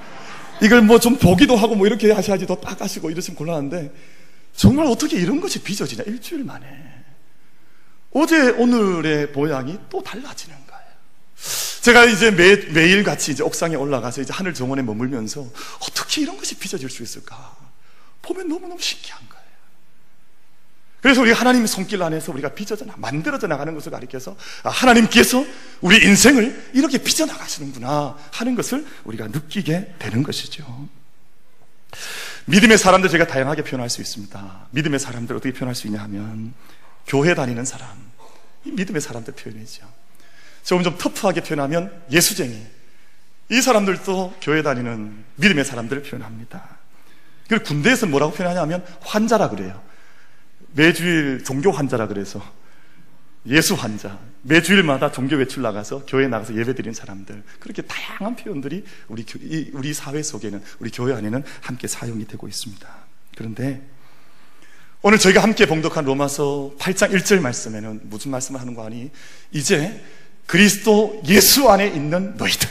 이걸 0.61 0.83
뭐 0.83 0.99
좀 0.99 1.17
보기도 1.17 1.57
하고 1.57 1.75
뭐 1.75 1.87
이렇게 1.87 2.13
하셔야지 2.13 2.47
더 2.47 2.55
따가시고 2.57 3.11
이러시면 3.11 3.37
곤란한데 3.37 3.93
정말 4.55 4.87
어떻게 4.87 5.17
이런 5.17 5.41
것이 5.41 5.61
빚어지냐, 5.63 6.05
일주일 6.07 6.45
만에. 6.45 6.67
어제 8.13 8.51
오늘의 8.51 9.29
모양이 9.29 9.79
또 9.89 10.03
달라지는 10.03 10.55
제가 11.83 12.05
이제 12.05 12.31
매, 12.31 12.55
매일 12.55 13.03
같이 13.03 13.33
이제 13.33 13.43
옥상에 13.43 13.75
올라가서 13.75 14.23
이제 14.23 14.33
하늘 14.33 14.55
정원에 14.55 14.83
머물면서 14.83 15.45
어떻게 15.81 16.23
이런 16.23 16.37
것이 16.37 16.57
빚어질 16.57 16.89
수 16.89 17.03
있을까? 17.03 17.57
보면 18.23 18.49
너무너무 18.49 18.81
신기한 18.81 19.21
거예요. 19.29 19.43
그래서 21.01 21.21
우리 21.21 21.33
하나님의 21.33 21.67
손길 21.67 22.01
안에서 22.01 22.31
우리가 22.31 22.51
빚어져 22.51 22.85
나, 22.85 22.95
만들어져 22.97 23.49
나가는 23.49 23.75
것을 23.75 23.91
가리켜서 23.91 24.37
아, 24.63 24.71
하나님께서 24.71 25.45
우리 25.81 25.97
인생을 26.05 26.71
이렇게 26.73 26.99
빚어 26.99 27.27
나가시는구나 27.27 28.17
하는 28.31 28.55
것을 28.55 28.87
우리가 29.03 29.27
느끼게 29.27 29.97
되는 29.99 30.23
것이죠. 30.23 30.89
믿음의 32.45 32.79
사람들 32.79 33.11
제가 33.11 33.27
다양하게 33.27 33.65
표현할 33.65 33.91
수 33.91 34.01
있습니다. 34.01 34.69
믿음의 34.71 35.01
사람들 35.01 35.35
어떻게 35.35 35.53
표현할 35.53 35.75
수 35.75 35.89
있냐 35.89 36.01
하면 36.03 36.55
교회 37.09 37.35
다니는 37.35 37.65
사람, 37.65 37.89
이 38.65 38.71
믿음의 38.71 39.01
사람들 39.01 39.35
표현이죠. 39.35 40.02
조금 40.65 40.83
좀 40.85 40.97
터프하게 40.97 41.43
표현하면 41.43 41.93
예수쟁이. 42.11 42.61
이 43.51 43.61
사람들도 43.61 44.37
교회 44.41 44.63
다니는 44.63 45.25
믿음의 45.37 45.65
사람들을 45.65 46.03
표현합니다. 46.03 46.79
그리고 47.49 47.65
군대에서 47.65 48.07
뭐라고 48.07 48.33
표현하냐면 48.33 48.85
환자라 49.01 49.51
그래요. 49.51 49.83
매주일 50.75 51.45
종교 51.45 51.71
환자라 51.71 52.07
그래서 52.07 52.43
예수 53.47 53.75
환자. 53.75 54.19
매주일마다 54.43 55.13
종교 55.13 55.37
외출 55.37 55.63
나가서 55.63 56.07
교회 56.07 56.29
나가서 56.29 56.57
예배 56.57 56.75
드리는 56.75 56.95
사람들. 56.95 57.43
그렇게 57.59 57.83
다양한 57.83 58.37
표현들이 58.37 58.85
우리, 59.09 59.25
우리 59.73 59.93
사회 59.93 60.23
속에는, 60.23 60.63
우리 60.79 60.91
교회 60.91 61.15
안에는 61.15 61.45
함께 61.61 61.89
사용이 61.89 62.27
되고 62.27 62.47
있습니다. 62.49 62.89
그런데 63.37 63.83
오늘 65.03 65.19
저희가 65.19 65.43
함께 65.43 65.67
봉독한 65.67 66.05
로마서 66.05 66.75
8장 66.79 67.11
1절 67.13 67.41
말씀에는 67.41 68.03
무슨 68.05 68.31
말씀을 68.31 68.61
하는 68.61 68.75
거 68.75 68.87
아니? 68.87 69.11
이제 69.51 70.01
그리스도 70.47 71.23
예수 71.27 71.69
안에 71.71 71.87
있는 71.89 72.37
너희들. 72.37 72.69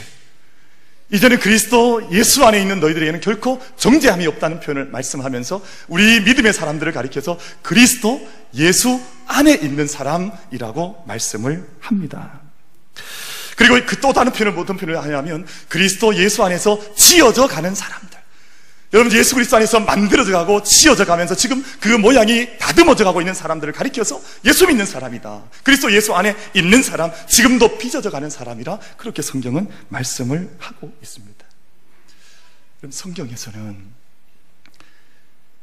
이제는 1.10 1.38
그리스도 1.40 2.08
예수 2.12 2.44
안에 2.44 2.60
있는 2.60 2.80
너희들에게는 2.80 3.20
결코 3.20 3.60
정죄함이 3.76 4.26
없다는 4.26 4.60
표현을 4.60 4.86
말씀하면서 4.86 5.62
우리 5.88 6.20
믿음의 6.20 6.54
사람들을 6.54 6.90
가리켜서 6.92 7.38
그리스도 7.60 8.26
예수 8.54 8.98
안에 9.26 9.52
있는 9.54 9.86
사람이라고 9.86 11.04
말씀을 11.06 11.68
합니다. 11.80 12.40
그리고 13.56 13.84
그 13.86 14.00
또 14.00 14.12
다른 14.12 14.32
표현을 14.32 14.58
어떤 14.58 14.76
표현을 14.78 15.02
하냐면 15.02 15.46
그리스도 15.68 16.14
예수 16.16 16.42
안에서 16.42 16.80
지어져 16.96 17.46
가는 17.46 17.74
사람들. 17.74 18.11
여러분 18.92 19.12
예수 19.16 19.34
그리스도 19.34 19.56
안에서 19.56 19.80
만들어져 19.80 20.32
가고 20.32 20.62
치어져 20.62 21.06
가면서 21.06 21.34
지금 21.34 21.64
그 21.80 21.88
모양이 21.88 22.58
다듬어져 22.58 23.04
가고 23.04 23.22
있는 23.22 23.32
사람들을 23.32 23.72
가리켜서 23.72 24.20
예수 24.44 24.66
믿는 24.66 24.84
사람이다. 24.84 25.44
그리스도 25.62 25.92
예수 25.92 26.14
안에 26.14 26.36
있는 26.54 26.82
사람, 26.82 27.10
지금도 27.26 27.78
빚어져 27.78 28.10
가는 28.10 28.28
사람이라 28.28 28.78
그렇게 28.98 29.22
성경은 29.22 29.68
말씀을 29.88 30.54
하고 30.58 30.94
있습니다. 31.02 31.46
그럼 32.80 32.92
성경에서는 32.92 34.02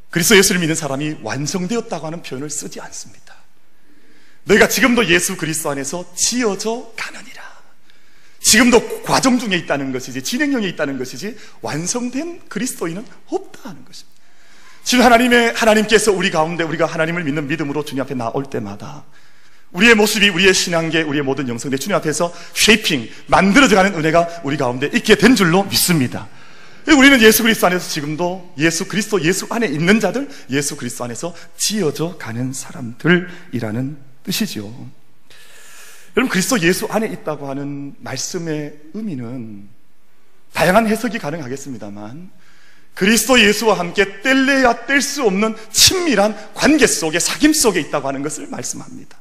그리스도 0.10 0.36
예수를 0.36 0.60
믿는 0.60 0.76
사람이 0.76 1.18
완성되었다고 1.22 2.08
하는 2.08 2.24
표현을 2.24 2.50
쓰지 2.50 2.82
않습니다. 2.82 3.36
너희가 4.46 4.68
지금도 4.68 5.08
예수 5.10 5.38
그리스도 5.38 5.70
안에서 5.70 6.04
지어져 6.16 6.92
가느니라. 6.98 7.49
지금도 8.40 9.04
과정 9.04 9.38
중에 9.38 9.56
있다는 9.58 9.92
것이지 9.92 10.24
진행형에 10.24 10.68
있다는 10.70 10.98
것이지 10.98 11.36
완성된 11.62 12.42
그리스도인은 12.48 13.06
없다는 13.28 13.86
것입니다. 13.86 14.20
지금 14.84 15.06
하나님의 15.06 15.54
하나님께서 15.54 16.12
우리 16.12 16.32
가운데 16.32 16.64
우리가 16.64 16.86
하나님을 16.86 17.24
믿는 17.24 17.48
믿음으로 17.48 17.86
주님 17.86 18.02
앞에 18.04 18.16
나올 18.16 18.46
때마다 18.46 19.04
우리의 19.72 19.94
모습이 19.96 20.30
우리의 20.30 20.54
신앙계 20.54 21.04
우리의 21.04 21.24
모든 21.24 21.48
영성대 21.48 21.78
주님 21.78 21.96
앞에서 21.98 22.34
쉐이핑 22.54 23.08
만들어져가는 23.28 23.94
은혜가 23.94 24.42
우리 24.44 24.58
가운데 24.58 24.90
있게 24.94 25.16
된 25.16 25.36
줄로 25.36 25.64
믿습니다. 25.64 26.28
우리는 26.88 27.22
예수 27.22 27.44
그리스도 27.44 27.68
안에서 27.68 27.88
지금도 27.88 28.56
예수 28.58 28.88
그리스도 28.88 29.22
예수 29.24 29.46
안에 29.50 29.68
있는 29.68 30.00
자들 30.00 30.28
예수 30.50 30.76
그리스도 30.76 31.04
안에서 31.04 31.36
지어져 31.56 32.18
가는 32.18 32.52
사람들이라는 32.52 33.98
뜻이죠. 34.24 34.90
여러분 36.18 36.30
그리스도 36.30 36.60
예수 36.62 36.86
안에 36.88 37.08
있다고 37.08 37.48
하는 37.50 37.96
말씀의 38.00 38.80
의미는 38.94 39.70
다양한 40.54 40.88
해석이 40.88 41.20
가능하겠습니다만 41.20 42.32
그리스도 42.96 43.40
예수와 43.40 43.80
함께 43.80 44.22
뗄래야 44.22 44.86
뗄 44.86 45.02
수 45.02 45.24
없는 45.24 45.56
친밀한 45.72 46.36
관계 46.54 46.86
속에 46.88 47.18
사귐 47.18 47.54
속에 47.54 47.80
있다고 47.80 48.08
하는 48.08 48.24
것을 48.24 48.48
말씀합니다. 48.48 49.18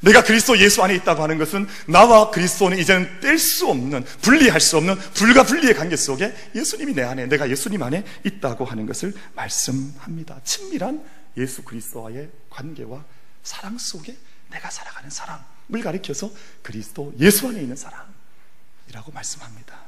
내가 0.00 0.22
그리스도 0.22 0.58
예수 0.58 0.82
안에 0.82 0.94
있다고 0.96 1.22
하는 1.22 1.38
것은 1.38 1.66
나와 1.86 2.30
그리스도는 2.30 2.78
이제는 2.78 3.20
뗄 3.20 3.38
수 3.38 3.68
없는 3.68 4.04
분리할 4.20 4.60
수 4.60 4.76
없는 4.76 4.96
불가분리의 5.14 5.74
관계 5.74 5.96
속에 5.96 6.34
예수님이 6.54 6.92
내 6.92 7.02
안에 7.02 7.26
내가 7.26 7.48
예수님 7.48 7.82
안에 7.82 8.04
있다고 8.24 8.66
하는 8.66 8.84
것을 8.84 9.14
말씀합니다. 9.34 10.40
친밀한 10.44 11.02
예수 11.38 11.62
그리스도와의 11.62 12.28
관계와 12.50 13.02
사랑 13.42 13.78
속에 13.78 14.16
내가 14.50 14.70
살아가는 14.70 15.08
사람. 15.08 15.55
을 15.74 15.82
가리켜서 15.82 16.30
그리스도 16.62 17.12
예수 17.18 17.48
안에 17.48 17.60
있는 17.60 17.74
사람이라고 17.74 19.12
말씀합니다. 19.12 19.86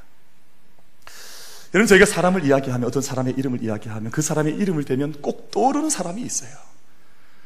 여러분 1.73 1.87
저희가 1.87 2.05
사람을 2.05 2.45
이야기하면 2.45 2.87
어떤 2.87 3.01
사람의 3.01 3.35
이름을 3.37 3.63
이야기하면 3.63 4.11
그 4.11 4.21
사람의 4.21 4.55
이름을 4.55 4.83
대면 4.83 5.13
꼭 5.21 5.51
떠오르는 5.51 5.89
사람이 5.89 6.21
있어요. 6.21 6.51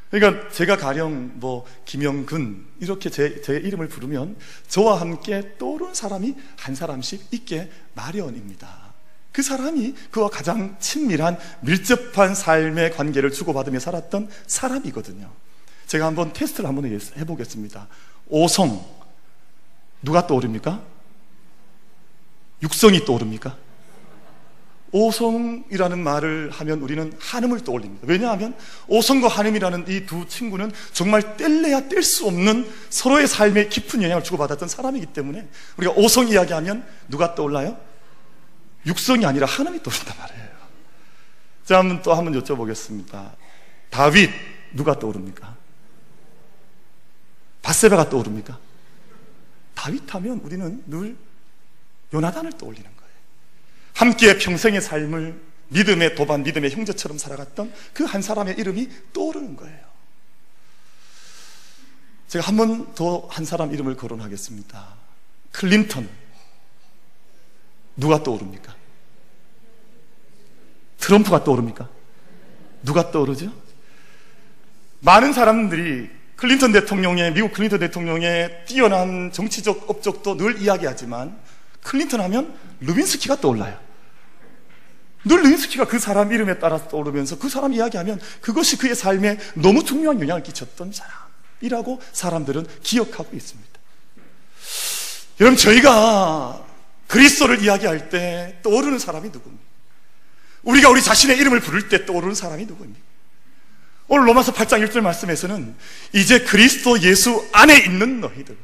그러니까 0.09 0.49
제가 0.49 0.77
가령 0.77 1.39
뭐 1.39 1.65
김영근 1.85 2.65
이렇게 2.79 3.09
제, 3.09 3.41
제 3.41 3.53
이름을 3.53 3.87
부르면 3.87 4.37
저와 4.67 5.01
함께 5.01 5.55
떠오르는 5.57 5.93
사람이 5.93 6.35
한 6.57 6.75
사람씩 6.75 7.27
있게 7.31 7.71
마련입니다. 7.95 8.93
그 9.31 9.41
사람이 9.41 9.95
그와 10.11 10.29
가장 10.29 10.77
친밀한 10.79 11.37
밀접한 11.61 12.35
삶의 12.35 12.91
관계를 12.91 13.31
주고받으며 13.31 13.79
살았던 13.79 14.29
사람이거든요. 14.45 15.31
제가 15.87 16.05
한번 16.05 16.31
테스트를 16.31 16.69
한번 16.69 16.85
해보겠습니다. 17.17 17.87
오성 18.27 18.83
누가 20.01 20.27
떠오릅니까? 20.27 20.81
육성이 22.61 23.05
떠오릅니까? 23.05 23.57
오성이라는 24.93 25.99
말을 26.03 26.51
하면 26.51 26.81
우리는 26.81 27.11
한음을 27.19 27.63
떠올립니다. 27.63 28.05
왜냐하면 28.07 28.55
오성과 28.87 29.27
한음이라는 29.27 29.85
이 29.87 30.05
두 30.05 30.27
친구는 30.27 30.71
정말 30.93 31.35
뗄래야 31.35 31.89
뗄 31.89 32.03
수 32.03 32.27
없는 32.27 32.71
서로의 32.91 33.27
삶에 33.27 33.69
깊은 33.69 34.03
영향을 34.03 34.23
주고받았던 34.23 34.69
사람이기 34.69 35.07
때문에 35.07 35.47
우리가 35.77 35.93
오성 35.95 36.27
이야기하면 36.27 36.85
누가 37.09 37.33
떠올라요? 37.33 37.75
육성이 38.85 39.25
아니라 39.25 39.47
한음이 39.47 39.81
떠오른단 39.81 40.15
말이에요. 40.15 40.43
자, 41.65 41.79
한번 41.79 42.01
또 42.03 42.13
한번 42.13 42.39
여쭤보겠습니다. 42.39 43.31
다윗, 43.89 44.29
누가 44.73 44.99
떠오릅니까? 44.99 45.55
바세바가 47.63 48.09
떠오릅니까? 48.09 48.59
다윗 49.73 50.13
하면 50.13 50.39
우리는 50.43 50.83
늘 50.85 51.17
요나단을 52.13 52.51
떠올리는 52.59 52.83
거예요. 52.85 53.13
함께 53.95 54.37
평생의 54.37 54.81
삶을 54.81 55.41
믿음의 55.69 56.13
도반, 56.15 56.43
믿음의 56.43 56.69
형제처럼 56.69 57.17
살아갔던 57.17 57.73
그 57.93 58.03
한 58.05 58.21
사람의 58.21 58.55
이름이 58.59 58.89
떠오르는 59.13 59.55
거예요. 59.55 59.93
제가 62.27 62.47
한 62.47 62.57
번 62.57 62.93
더 62.95 63.27
한 63.31 63.45
사람 63.45 63.73
이름을 63.73 63.95
거론하겠습니다. 63.95 64.95
클린턴. 65.51 66.07
누가 67.95 68.21
떠오릅니까? 68.23 68.75
트럼프가 70.99 71.43
떠오릅니까? 71.43 71.89
누가 72.83 73.11
떠오르죠? 73.11 73.51
많은 75.01 75.33
사람들이 75.33 76.09
클린턴 76.35 76.71
대통령의, 76.71 77.33
미국 77.33 77.53
클린턴 77.53 77.79
대통령의 77.79 78.65
뛰어난 78.65 79.31
정치적 79.31 79.89
업적도 79.89 80.35
늘 80.35 80.61
이야기하지만 80.61 81.37
클린턴 81.83 82.19
하면 82.21 82.53
르윈스키가 82.81 83.37
떠올라요. 83.37 83.79
늘 85.25 85.41
르윈스키가 85.41 85.85
그 85.85 85.99
사람 85.99 86.33
이름에 86.33 86.59
따라서 86.59 86.87
떠오르면서 86.87 87.37
그 87.37 87.47
사람 87.49 87.73
이야기하면 87.73 88.19
그것이 88.41 88.77
그의 88.77 88.95
삶에 88.95 89.37
너무 89.55 89.83
중요한 89.83 90.19
영향을 90.19 90.43
끼쳤던 90.43 90.91
사람이라고 90.91 92.01
사람들은 92.11 92.67
기억하고 92.81 93.35
있습니다. 93.35 93.71
여러분, 95.39 95.57
저희가 95.57 96.65
그리스도를 97.07 97.63
이야기할 97.63 98.09
때 98.09 98.59
떠오르는 98.63 98.99
사람이 98.99 99.29
누굽니까? 99.29 99.63
우리가 100.63 100.89
우리 100.89 101.01
자신의 101.01 101.37
이름을 101.37 101.59
부를 101.59 101.89
때 101.89 102.05
떠오르는 102.05 102.35
사람이 102.35 102.65
누구입니까? 102.65 103.12
오늘 104.07 104.27
로마서 104.27 104.53
8장 104.53 104.85
1절 104.87 105.01
말씀에서는 105.01 105.75
이제 106.13 106.39
그리스도 106.39 107.01
예수 107.01 107.45
안에 107.51 107.77
있는 107.77 108.21
너희들. 108.21 108.55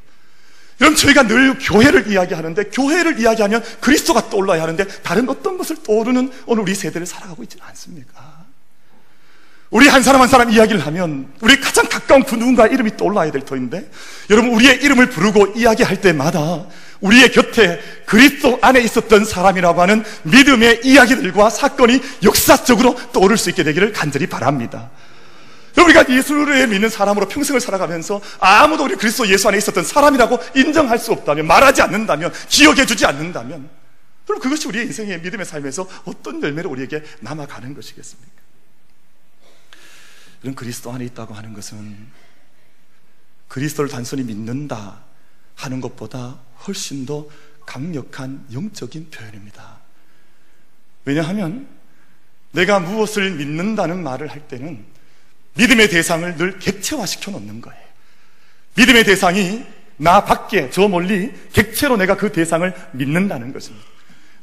여러분, 0.81 0.95
저희가 0.95 1.23
늘 1.27 1.57
교회를 1.59 2.09
이야기하는데, 2.09 2.65
교회를 2.65 3.19
이야기하면 3.19 3.63
그리스도가 3.81 4.29
떠올라야 4.29 4.61
하는데, 4.61 4.85
다른 5.01 5.27
어떤 5.27 5.57
것을 5.57 5.77
떠오르는 5.83 6.31
오늘 6.45 6.63
우리 6.63 6.73
세대를 6.73 7.05
살아가고 7.05 7.43
있지는 7.43 7.65
않습니까? 7.67 8.45
우리 9.69 9.87
한 9.87 10.01
사람 10.01 10.21
한 10.21 10.29
사람 10.29 10.49
이야기를 10.51 10.85
하면, 10.85 11.33
우리 11.41 11.59
가장 11.59 11.87
가까운 11.89 12.23
그 12.23 12.35
누군가 12.35 12.65
이름이 12.65 12.95
떠올라야 12.95 13.31
될 13.31 13.41
터인데, 13.41 13.91
여러분, 14.29 14.51
우리의 14.51 14.81
이름을 14.81 15.09
부르고 15.09 15.53
이야기할 15.57 15.99
때마다, 15.99 16.65
우리의 17.01 17.31
곁에 17.31 17.81
그리스도 18.05 18.59
안에 18.61 18.79
있었던 18.81 19.25
사람이라고 19.25 19.81
하는 19.81 20.03
믿음의 20.23 20.81
이야기들과 20.83 21.49
사건이 21.49 22.01
역사적으로 22.23 22.95
떠오를 23.11 23.37
수 23.37 23.49
있게 23.49 23.63
되기를 23.63 23.91
간절히 23.93 24.27
바랍니다. 24.27 24.89
우리가 25.77 26.09
예수를 26.09 26.67
믿는 26.67 26.89
사람으로 26.89 27.27
평생을 27.27 27.59
살아가면서 27.59 28.21
아무도 28.39 28.85
우리 28.85 28.95
그리스도 28.95 29.27
예수 29.27 29.47
안에 29.47 29.57
있었던 29.57 29.83
사람이라고 29.83 30.39
인정할 30.55 30.97
수 30.99 31.11
없다면, 31.11 31.47
말하지 31.47 31.81
않는다면, 31.81 32.31
기억해 32.47 32.85
주지 32.85 33.05
않는다면, 33.05 33.69
그럼 34.25 34.41
그것이 34.41 34.67
우리의 34.67 34.85
인생의 34.85 35.21
믿음의 35.21 35.45
삶에서 35.45 35.87
어떤 36.05 36.41
열매를 36.41 36.69
우리에게 36.69 37.03
남아가는 37.21 37.73
것이겠습니까? 37.73 38.39
이런 40.43 40.55
그리스도 40.55 40.91
안에 40.91 41.05
있다고 41.05 41.33
하는 41.33 41.53
것은 41.53 42.07
그리스도를 43.47 43.89
단순히 43.89 44.23
믿는다 44.23 45.03
하는 45.55 45.81
것보다 45.81 46.39
훨씬 46.65 47.05
더 47.05 47.27
강력한 47.65 48.45
영적인 48.53 49.09
표현입니다. 49.09 49.79
왜냐하면 51.05 51.67
내가 52.51 52.79
무엇을 52.79 53.31
믿는다는 53.31 54.01
말을 54.03 54.27
할 54.27 54.47
때는 54.47 54.85
믿음의 55.59 55.89
대상을 55.89 56.37
늘 56.37 56.57
객체화시켜 56.57 57.31
놓는 57.31 57.59
거예요. 57.59 57.79
믿음의 58.75 59.03
대상이 59.03 59.65
나 59.97 60.23
밖에 60.23 60.69
저 60.71 60.87
멀리 60.87 61.33
객체로 61.51 61.97
내가 61.97 62.15
그 62.15 62.31
대상을 62.31 62.73
믿는다는 62.93 63.51
것입니다. 63.51 63.85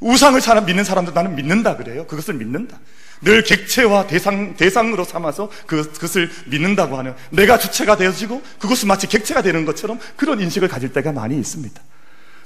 우상을 0.00 0.38
사람 0.42 0.66
믿는 0.66 0.84
사람도 0.84 1.12
나는 1.12 1.34
믿는다 1.34 1.78
그래요. 1.78 2.06
그것을 2.06 2.34
믿는다. 2.34 2.78
늘 3.22 3.42
객체와 3.42 4.06
대상, 4.06 4.56
대상으로 4.56 5.04
삼아서 5.04 5.50
그, 5.66 5.90
그것을 5.90 6.30
믿는다고 6.46 6.98
하는 6.98 7.14
내가 7.30 7.58
주체가 7.58 7.96
되어지고 7.96 8.42
그것은 8.58 8.88
마치 8.88 9.06
객체가 9.06 9.40
되는 9.40 9.64
것처럼 9.64 9.98
그런 10.16 10.38
인식을 10.38 10.68
가질 10.68 10.92
때가 10.92 11.12
많이 11.12 11.38
있습니다. 11.38 11.80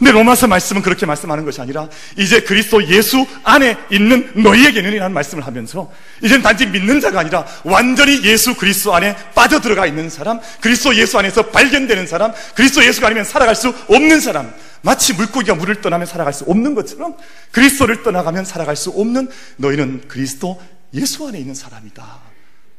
근데 0.01 0.13
로마서 0.13 0.47
말씀은 0.47 0.81
그렇게 0.81 1.05
말씀하는 1.05 1.45
것이 1.45 1.61
아니라 1.61 1.87
이제 2.17 2.41
그리스도 2.41 2.89
예수 2.89 3.27
안에 3.45 3.77
있는 3.91 4.33
너희에게는 4.35 4.95
이라는 4.95 5.13
말씀을 5.13 5.47
하면서 5.47 5.93
이젠 6.23 6.41
단지 6.41 6.67
믿는 6.67 7.03
자가 7.03 7.21
아니라 7.21 7.47
완전히 7.65 8.25
예수 8.25 8.57
그리스도 8.57 8.95
안에 8.95 9.15
빠져들어가 9.35 9.85
있는 9.85 10.09
사람, 10.09 10.41
그리스도 10.63 10.97
예수 10.97 11.19
안에서 11.19 11.51
발견되는 11.51 12.07
사람, 12.07 12.33
그리스도 12.55 12.83
예수가 12.83 13.09
아니면 13.09 13.25
살아갈 13.25 13.55
수 13.55 13.75
없는 13.89 14.21
사람, 14.21 14.51
마치 14.81 15.13
물고기가 15.13 15.55
물을 15.55 15.83
떠나면 15.83 16.07
살아갈 16.07 16.33
수 16.33 16.45
없는 16.45 16.75
것처럼 16.75 17.15
그리스도를 17.53 18.03
떠나가면 18.03 18.47
살아갈 18.47 18.77
수 18.77 18.89
없는 18.89 19.29
너희는 19.59 20.09
그리스도 20.09 20.59
예수 20.95 21.29
안에 21.29 21.39
있는 21.39 21.55
사람이다. 21.55 22.21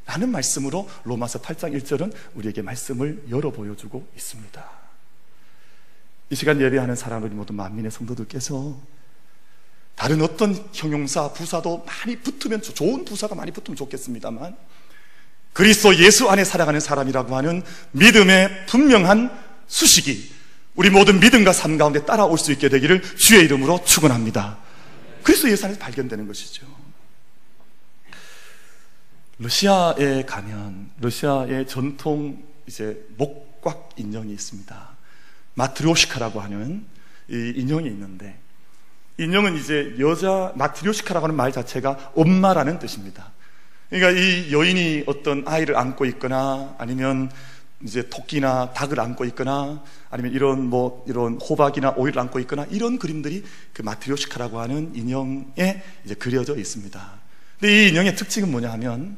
라는 0.07 0.29
말씀으로 0.29 0.89
로마서 1.03 1.39
8장 1.39 1.79
1절은 1.79 2.11
우리에게 2.33 2.63
말씀을 2.63 3.25
열어 3.29 3.51
보여주고 3.51 4.07
있습니다. 4.17 4.80
이 6.31 6.35
시간 6.35 6.61
예배하는 6.61 6.95
사람들이 6.95 7.35
모두 7.35 7.51
만민의 7.51 7.91
성도들께서 7.91 8.79
다른 9.95 10.21
어떤 10.21 10.55
형용사, 10.71 11.33
부사도 11.33 11.85
많이 11.85 12.15
붙으면 12.15 12.61
좋은 12.61 13.03
부사가 13.03 13.35
많이 13.35 13.51
붙으면 13.51 13.75
좋겠습니다만 13.75 14.55
그리스도 15.51 15.93
예수 15.97 16.29
안에 16.29 16.45
살아가는 16.45 16.79
사람이라고 16.79 17.35
하는 17.35 17.61
믿음의 17.91 18.65
분명한 18.67 19.29
수식이 19.67 20.31
우리 20.75 20.89
모든 20.89 21.19
믿음과 21.19 21.51
삶 21.51 21.77
가운데 21.77 22.05
따라올 22.05 22.37
수 22.37 22.53
있게 22.53 22.69
되기를 22.69 23.01
주의 23.17 23.43
이름으로 23.43 23.83
축원합니다. 23.83 24.57
그리스도 25.23 25.51
예수 25.51 25.65
안에서 25.65 25.81
발견되는 25.81 26.27
것이죠. 26.27 26.65
러시아에 29.37 30.23
가면 30.25 30.91
러시아의 31.01 31.67
전통 31.67 32.41
이제 32.67 33.05
목곽 33.17 33.89
인형이 33.97 34.31
있습니다. 34.31 35.00
마트리오시카라고 35.55 36.39
하는 36.39 36.85
이 37.29 37.53
인형이 37.55 37.87
있는데 37.87 38.39
인형은 39.17 39.57
이제 39.57 39.95
여자 39.99 40.51
마트리오시카라고 40.55 41.25
하는 41.25 41.35
말 41.35 41.51
자체가 41.51 42.11
엄마라는 42.15 42.79
뜻입니다. 42.79 43.31
그러니까 43.89 44.19
이 44.19 44.51
여인이 44.51 45.03
어떤 45.05 45.43
아이를 45.45 45.77
안고 45.77 46.05
있거나 46.05 46.75
아니면 46.77 47.29
이제 47.83 48.07
토끼나 48.09 48.73
닭을 48.73 48.99
안고 48.99 49.25
있거나 49.25 49.83
아니면 50.09 50.33
이런 50.33 50.65
뭐 50.69 51.03
이런 51.07 51.39
호박이나 51.41 51.95
오이를 51.97 52.19
안고 52.19 52.39
있거나 52.41 52.65
이런 52.69 52.97
그림들이 52.99 53.43
그 53.73 53.81
마트료시카라고 53.81 54.59
하는 54.59 54.95
인형에 54.95 55.83
이제 56.05 56.15
그려져 56.15 56.55
있습니다. 56.55 57.11
근데 57.59 57.85
이 57.85 57.89
인형의 57.89 58.15
특징은 58.15 58.49
뭐냐 58.51 58.71
하면 58.71 59.17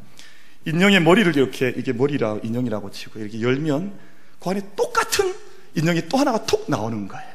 인형의 0.66 1.02
머리를 1.02 1.36
이렇게 1.36 1.74
이게 1.76 1.94
머리라 1.94 2.40
인형이라고 2.42 2.92
치고 2.92 3.20
이렇게 3.20 3.42
열면 3.42 3.94
그 4.40 4.50
안에 4.50 4.62
똑같은 4.76 5.34
인형이 5.76 6.08
또 6.10 6.18
하나가 6.18 6.46
톡 6.46 6.66
나오는 6.70 7.08
거예요. 7.08 7.34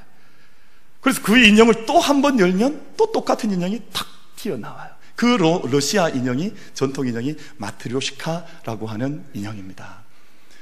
그래서 1.01 1.22
그 1.22 1.38
인형을 1.38 1.87
또 1.87 1.98
한 2.01 2.22
번 2.22 2.38
열면 2.38 2.94
또 2.96 3.11
똑같은 3.12 3.51
인형이 3.51 3.83
탁 3.92 4.07
튀어나와요. 4.37 4.90
그 5.16 5.27
러, 5.27 5.62
러시아 5.70 6.09
인형이 6.09 6.55
전통 6.74 7.07
인형이 7.07 7.37
마트료시카라고 7.57 8.87
하는 8.87 9.24
인형입니다. 9.35 10.03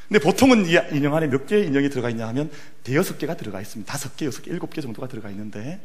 근데 0.08 0.20
보통은 0.20 0.66
이 0.66 0.78
인형 0.96 1.14
안에 1.16 1.26
몇 1.26 1.46
개의 1.46 1.66
인형이 1.66 1.90
들어가 1.90 2.10
있냐 2.10 2.28
하면 2.28 2.50
대여섯 2.84 3.18
개가 3.18 3.36
들어가 3.36 3.60
있습니다. 3.60 3.90
다섯 3.90 4.16
개, 4.16 4.24
여섯 4.26 4.42
개, 4.42 4.50
일곱 4.50 4.72
개 4.72 4.80
정도가 4.80 5.08
들어가 5.08 5.30
있는데 5.30 5.80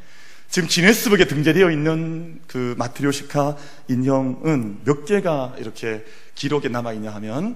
지금 0.50 0.68
지네스북에 0.70 1.26
등재되어 1.26 1.72
있는 1.72 2.40
그 2.46 2.76
마트리오시카 2.78 3.58
인형은 3.88 4.82
몇 4.84 5.06
개가 5.06 5.56
이렇게 5.58 6.06
기록에 6.36 6.70
남아 6.70 6.94
있냐 6.94 7.14
하면 7.16 7.56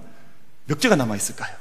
몇 0.66 0.80
개가 0.80 0.96
남아 0.96 1.14
있을까요? 1.16 1.54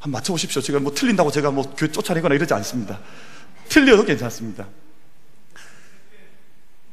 한번 0.00 0.18
맞춰보십시오. 0.18 0.60
제가 0.62 0.80
뭐 0.80 0.92
틀린다고 0.92 1.30
제가 1.30 1.50
뭐 1.50 1.74
교회 1.76 1.92
쫓아내거나 1.92 2.34
이러지 2.34 2.52
않습니다. 2.54 2.98
틀려도 3.68 4.04
괜찮습니다. 4.04 4.66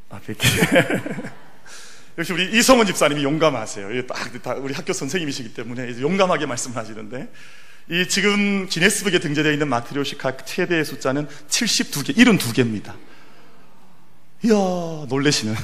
아, 0.10 0.20
100개. 0.20 1.32
역시 2.18 2.34
우리 2.34 2.58
이성원 2.58 2.86
집사님이 2.86 3.24
용감하세요. 3.24 4.08
딱 4.08 4.58
우리 4.60 4.74
학교 4.74 4.92
선생님이시기 4.92 5.54
때문에 5.54 6.02
용감하게 6.02 6.48
말씀하시는데 6.48 7.32
이 7.90 8.08
지금 8.10 8.68
기네스북에 8.68 9.20
등재되어 9.20 9.54
있는 9.54 9.70
마트리오시카 9.70 10.38
최대의 10.38 10.84
숫자는 10.84 11.28
72개, 11.48 12.16
72개입니다. 12.16 12.96
이야, 14.44 14.54
놀래시는. 15.10 15.56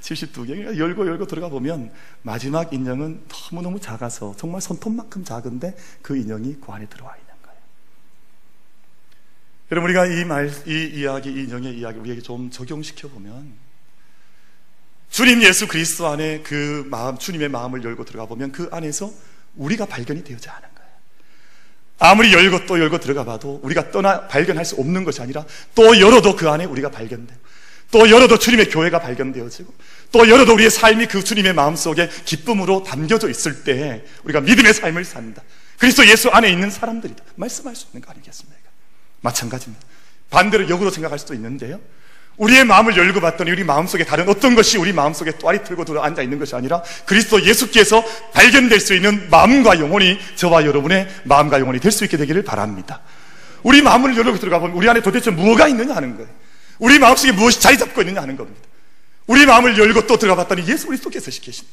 72개. 0.00 0.78
열고 0.78 1.06
열고 1.06 1.26
들어가 1.26 1.48
보면 1.50 1.92
마지막 2.22 2.72
인형은 2.72 3.24
너무너무 3.28 3.78
작아서 3.78 4.34
정말 4.38 4.62
손톱만큼 4.62 5.24
작은데 5.24 5.76
그 6.00 6.16
인형이 6.16 6.56
그 6.64 6.72
안에 6.72 6.86
들어와 6.86 7.14
있는 7.14 7.34
거예요. 7.42 7.58
여러분, 9.70 9.90
우리가 9.90 10.06
이 10.06 10.24
말, 10.24 10.50
이 10.66 10.92
이야기, 10.94 11.30
이 11.30 11.44
인형의 11.44 11.78
이야기 11.78 11.98
우리에게 11.98 12.22
좀 12.22 12.50
적용시켜 12.50 13.08
보면 13.08 13.52
주님 15.10 15.42
예수 15.42 15.68
그리스도 15.68 16.08
안에 16.08 16.40
그 16.40 16.86
마음, 16.90 17.18
주님의 17.18 17.50
마음을 17.50 17.84
열고 17.84 18.04
들어가 18.06 18.26
보면 18.26 18.50
그 18.50 18.68
안에서 18.72 19.12
우리가 19.56 19.86
발견이 19.86 20.24
되어져 20.24 20.50
하는 20.50 20.68
거예요. 20.74 20.90
아무리 21.98 22.32
열고 22.32 22.64
또 22.66 22.80
열고 22.80 22.98
들어가 22.98 23.24
봐도 23.24 23.60
우리가 23.62 23.90
떠나 23.90 24.26
발견할 24.26 24.64
수 24.64 24.74
없는 24.80 25.04
것이 25.04 25.20
아니라 25.20 25.44
또 25.74 26.00
열어도 26.00 26.34
그 26.34 26.48
안에 26.48 26.64
우리가 26.64 26.90
발견돼요. 26.90 27.38
또 27.90 28.10
열어도 28.10 28.38
주님의 28.38 28.70
교회가 28.70 29.00
발견되어지고 29.00 29.72
또 30.12 30.28
열어도 30.28 30.54
우리의 30.54 30.70
삶이 30.70 31.06
그 31.06 31.22
주님의 31.22 31.52
마음속에 31.54 32.08
기쁨으로 32.24 32.82
담겨져 32.82 33.28
있을 33.28 33.64
때 33.64 34.04
우리가 34.24 34.40
믿음의 34.40 34.74
삶을 34.74 35.04
산다. 35.04 35.42
그리스도 35.78 36.06
예수 36.08 36.28
안에 36.28 36.48
있는 36.50 36.70
사람들이다. 36.70 37.22
말씀할 37.36 37.74
수 37.76 37.86
있는 37.88 38.04
거 38.04 38.12
아니겠습니까? 38.12 38.58
마찬가지입니다. 39.20 39.84
반대로 40.30 40.68
역으로 40.68 40.90
생각할 40.90 41.18
수도 41.18 41.34
있는데요. 41.34 41.80
우리의 42.36 42.64
마음을 42.64 42.96
열고 42.96 43.20
봤더니 43.20 43.52
우리 43.52 43.62
마음속에 43.62 44.04
다른 44.04 44.28
어떤 44.28 44.56
것이 44.56 44.76
우리 44.76 44.92
마음속에 44.92 45.38
또아리 45.38 45.62
틀고 45.62 45.84
들어 45.84 46.02
앉아 46.02 46.20
있는 46.22 46.40
것이 46.40 46.56
아니라 46.56 46.82
그리스도 47.06 47.44
예수께서 47.44 48.04
발견될 48.32 48.80
수 48.80 48.94
있는 48.94 49.30
마음과 49.30 49.78
영혼이 49.78 50.18
저와 50.34 50.64
여러분의 50.64 51.08
마음과 51.24 51.60
영혼이 51.60 51.78
될 51.78 51.92
수 51.92 52.02
있게 52.04 52.16
되기를 52.16 52.42
바랍니다. 52.42 53.00
우리 53.62 53.82
마음을 53.82 54.16
열고 54.16 54.38
들어가 54.40 54.58
보면 54.58 54.76
우리 54.76 54.88
안에 54.88 55.00
도대체 55.00 55.30
무엇가 55.30 55.68
있느냐 55.68 55.94
하는 55.94 56.16
거예요. 56.16 56.28
우리 56.78 56.98
마음속에 56.98 57.32
무엇이 57.32 57.60
자리 57.60 57.78
잡고 57.78 58.02
있느냐 58.02 58.22
하는 58.22 58.36
겁니다. 58.36 58.60
우리 59.26 59.46
마음을 59.46 59.78
열고 59.78 60.06
또 60.06 60.18
들어가 60.18 60.44
봤더니 60.44 60.68
예수 60.68 60.86
그리스도께서 60.86 61.30
계신다. 61.30 61.70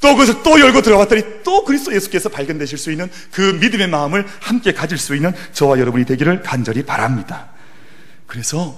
또 0.00 0.16
거기서 0.16 0.42
또 0.42 0.58
열고 0.58 0.82
들어가 0.82 1.04
봤더니 1.04 1.42
또 1.44 1.64
그리스도 1.64 1.94
예수께서 1.94 2.28
발견되실 2.30 2.78
수 2.78 2.90
있는 2.90 3.10
그 3.30 3.40
믿음의 3.60 3.88
마음을 3.88 4.26
함께 4.40 4.72
가질 4.72 4.98
수 4.98 5.14
있는 5.14 5.32
저와 5.52 5.78
여러분이 5.78 6.06
되기를 6.06 6.42
간절히 6.42 6.84
바랍니다. 6.84 7.50
그래서 8.26 8.76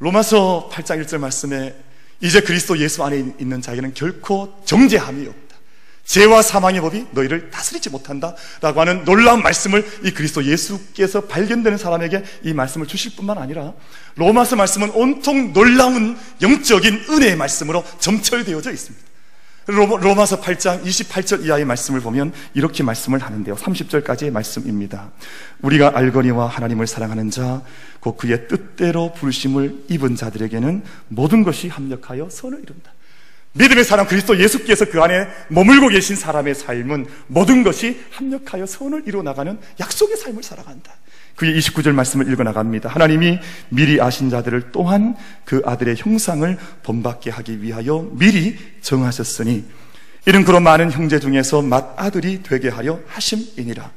로마서 0.00 0.68
8장 0.72 1.02
1절 1.04 1.18
말씀에 1.18 1.74
이제 2.20 2.40
그리스도 2.40 2.78
예수 2.78 3.04
안에 3.04 3.34
있는 3.38 3.62
자에게는 3.62 3.94
결코 3.94 4.60
정죄함이 4.64 5.26
없다. 5.26 5.45
죄와 6.06 6.40
사망의 6.40 6.80
법이 6.80 7.06
너희를 7.10 7.50
다스리지 7.50 7.90
못한다. 7.90 8.34
라고 8.60 8.80
하는 8.80 9.04
놀라운 9.04 9.42
말씀을 9.42 9.86
이 10.04 10.12
그리스도 10.12 10.44
예수께서 10.44 11.22
발견되는 11.22 11.76
사람에게 11.76 12.22
이 12.44 12.54
말씀을 12.54 12.86
주실 12.86 13.16
뿐만 13.16 13.38
아니라 13.38 13.74
로마서 14.14 14.56
말씀은 14.56 14.90
온통 14.90 15.52
놀라운 15.52 16.16
영적인 16.40 17.06
은혜의 17.10 17.36
말씀으로 17.36 17.84
점철되어져 17.98 18.72
있습니다. 18.72 19.06
로마서 19.66 20.40
8장 20.40 20.84
28절 20.84 21.44
이하의 21.44 21.64
말씀을 21.64 22.00
보면 22.00 22.32
이렇게 22.54 22.84
말씀을 22.84 23.18
하는데요. 23.20 23.56
30절까지의 23.56 24.30
말씀입니다. 24.30 25.10
우리가 25.60 25.90
알거니와 25.96 26.46
하나님을 26.46 26.86
사랑하는 26.86 27.30
자, 27.32 27.62
곧 27.98 28.16
그의 28.16 28.46
뜻대로 28.46 29.12
부르심을 29.12 29.86
입은 29.88 30.14
자들에게는 30.14 30.84
모든 31.08 31.42
것이 31.42 31.66
합력하여 31.66 32.30
선을 32.30 32.60
이룬다. 32.62 32.92
믿음의 33.56 33.84
사람 33.84 34.06
그리스도 34.06 34.38
예수께서 34.38 34.84
그 34.84 35.02
안에 35.02 35.26
머물고 35.48 35.88
계신 35.88 36.16
사람의 36.16 36.54
삶은 36.54 37.06
모든 37.26 37.62
것이 37.62 38.00
합력하여 38.10 38.66
선을 38.66 39.04
이루어 39.06 39.22
나가는 39.22 39.58
약속의 39.80 40.16
삶을 40.16 40.42
살아간다. 40.42 40.92
그의 41.36 41.58
29절 41.58 41.92
말씀을 41.92 42.30
읽어 42.32 42.42
나갑니다. 42.42 42.88
하나님이 42.88 43.38
미리 43.68 44.00
아신 44.00 44.30
자들을 44.30 44.72
또한 44.72 45.14
그 45.44 45.62
아들의 45.64 45.96
형상을 45.98 46.58
본받게 46.82 47.30
하기 47.30 47.62
위하여 47.62 48.08
미리 48.12 48.56
정하셨으니 48.80 49.64
이는 50.28 50.44
그런 50.44 50.62
많은 50.62 50.90
형제 50.90 51.20
중에서 51.20 51.62
맏아들이 51.62 52.42
되게 52.42 52.68
하려 52.68 53.00
하심이니라. 53.06 53.90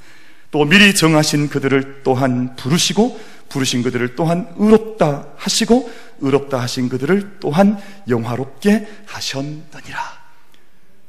또 0.52 0.66
미리 0.66 0.94
정하신 0.94 1.50
그들을 1.50 2.02
또한 2.04 2.56
부르시고 2.56 3.20
부르신 3.50 3.84
그들을 3.84 4.16
또한 4.16 4.48
의롭다 4.58 5.28
하시고 5.38 5.90
의롭다 6.22 6.60
하신 6.60 6.90
그들을 6.90 7.38
또한 7.40 7.82
영화롭게 8.08 8.88
하셨느니라. 9.06 10.20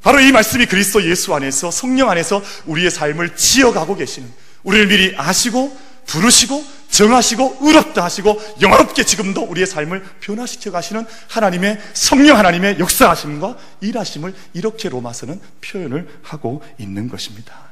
바로 0.03 0.21
이 0.21 0.33
말씀이 0.33 0.67
그리스도 0.67 1.05
예수 1.05 1.35
안에서 1.35 1.71
성령 1.71 2.09
안에서 2.11 2.43
우리의 2.67 2.91
삶을 2.91 3.37
지어가고 3.37 3.97
계시는 3.97 4.29
우리를 4.63 4.87
미리 4.89 5.15
아시고 5.17 5.77
부르시고 6.07 6.65
정하시고 6.91 7.59
의롭다 7.61 8.03
하시고 8.03 8.41
영화롭게 8.61 9.05
지금도 9.05 9.43
우리의 9.43 9.67
삶을 9.67 10.03
변화시켜 10.21 10.71
가시는 10.73 11.07
하나님의 11.29 11.79
성령 11.95 12.37
하나님의 12.39 12.79
역사하심과 12.81 13.57
일하심을 13.81 14.35
이렇게 14.55 14.89
로마서는 14.89 15.41
표현을 15.61 16.21
하고 16.23 16.63
있는 16.79 17.09
것입니다. 17.09 17.71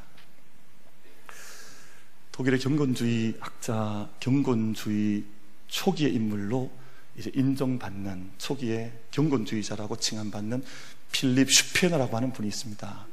독일의 2.33 2.61
경건주의 2.61 3.35
학자, 3.41 4.09
경건주의 4.21 5.25
초기의 5.67 6.15
인물로 6.15 6.71
이제 7.19 7.31
인정받는 7.35 8.31
초기의 8.39 8.93
경건주의자라고 9.11 9.97
칭함받는 9.97 10.63
필립 11.11 11.53
슈페너라고 11.53 12.17
하는 12.17 12.33
분이 12.33 12.49
있습니다. 12.49 13.07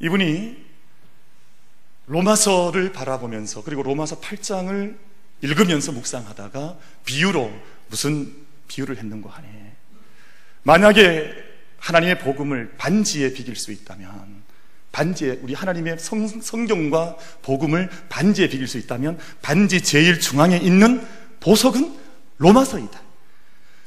이분이 0.00 0.64
로마서를 2.06 2.92
바라보면서 2.92 3.64
그리고 3.64 3.82
로마서 3.82 4.20
8장을 4.20 4.96
읽으면서 5.40 5.92
묵상하다가 5.92 6.78
비유로 7.04 7.50
무슨 7.88 8.34
비유를 8.68 8.98
했는가 8.98 9.30
하니 9.30 9.48
만약에 10.62 11.32
하나님의 11.78 12.18
복음을 12.18 12.74
반지에 12.76 13.32
비길 13.32 13.56
수 13.56 13.72
있다면 13.72 14.42
반지에 14.92 15.40
우리 15.42 15.54
하나님의 15.54 15.98
성, 15.98 16.26
성경과 16.28 17.16
복음을 17.42 17.90
반지에 18.08 18.48
비길 18.48 18.68
수 18.68 18.78
있다면 18.78 19.18
반지 19.42 19.82
제일 19.82 20.20
중앙에 20.20 20.56
있는 20.56 21.06
보석은 21.40 21.94
로마서이다. 22.38 23.03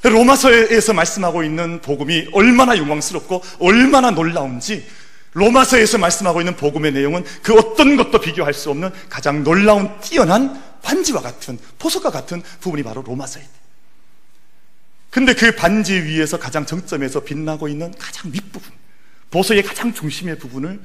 로마서에서 0.02 0.92
말씀하고 0.92 1.42
있는 1.42 1.80
복음이 1.80 2.28
얼마나 2.32 2.76
영광스럽고 2.76 3.42
얼마나 3.58 4.10
놀라운지 4.10 4.86
로마서에서 5.32 5.98
말씀하고 5.98 6.40
있는 6.40 6.56
복음의 6.56 6.92
내용은 6.92 7.24
그 7.42 7.54
어떤 7.54 7.96
것도 7.96 8.20
비교할 8.20 8.54
수 8.54 8.70
없는 8.70 8.90
가장 9.08 9.44
놀라운 9.44 10.00
뛰어난 10.00 10.62
반지와 10.82 11.20
같은 11.20 11.58
보석과 11.78 12.10
같은 12.10 12.42
부분이 12.60 12.82
바로 12.82 13.02
로마서입니다. 13.02 13.58
근데 15.10 15.34
그 15.34 15.54
반지 15.54 15.94
위에서 15.94 16.38
가장 16.38 16.66
정점에서 16.66 17.20
빛나고 17.20 17.68
있는 17.68 17.92
가장 17.98 18.30
밑부분, 18.30 18.70
보석의 19.30 19.62
가장 19.62 19.92
중심의 19.92 20.38
부분을 20.38 20.80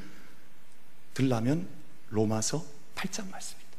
들라면 1.13 1.67
로마서 2.09 2.63
8장 2.95 3.29
말씀입니다. 3.29 3.77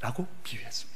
라고 0.00 0.26
비유했습니다. 0.44 0.95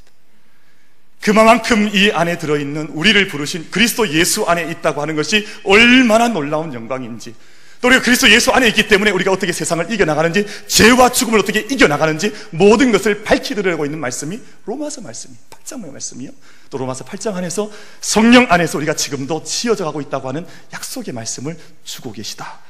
그만큼 1.22 1.90
이 1.92 2.10
안에 2.10 2.38
들어있는 2.38 2.88
우리를 2.88 3.28
부르신 3.28 3.70
그리스도 3.70 4.08
예수 4.08 4.44
안에 4.44 4.70
있다고 4.70 5.02
하는 5.02 5.16
것이 5.16 5.46
얼마나 5.64 6.28
놀라운 6.28 6.72
영광인지 6.72 7.34
또 7.80 7.88
우리가 7.88 8.02
그리스도 8.02 8.30
예수 8.30 8.50
안에 8.50 8.68
있기 8.68 8.88
때문에 8.88 9.10
우리가 9.10 9.32
어떻게 9.32 9.52
세상을 9.52 9.90
이겨나가는지 9.90 10.46
죄와 10.66 11.12
죽음을 11.12 11.38
어떻게 11.38 11.60
이겨나가는지 11.60 12.32
모든 12.50 12.92
것을 12.92 13.22
밝히려고 13.22 13.86
있는 13.86 13.98
말씀이 13.98 14.38
로마서 14.66 15.00
말씀이 15.00 15.34
8장의 15.48 15.90
말씀이요. 15.90 16.30
또 16.68 16.78
로마서 16.78 17.04
8장 17.04 17.34
안에서 17.34 17.70
성령 18.00 18.46
안에서 18.50 18.76
우리가 18.78 18.94
지금도 18.94 19.44
지어져 19.44 19.84
가고 19.84 20.02
있다고 20.02 20.28
하는 20.28 20.46
약속의 20.74 21.14
말씀을 21.14 21.56
주고 21.84 22.12
계시다 22.12 22.60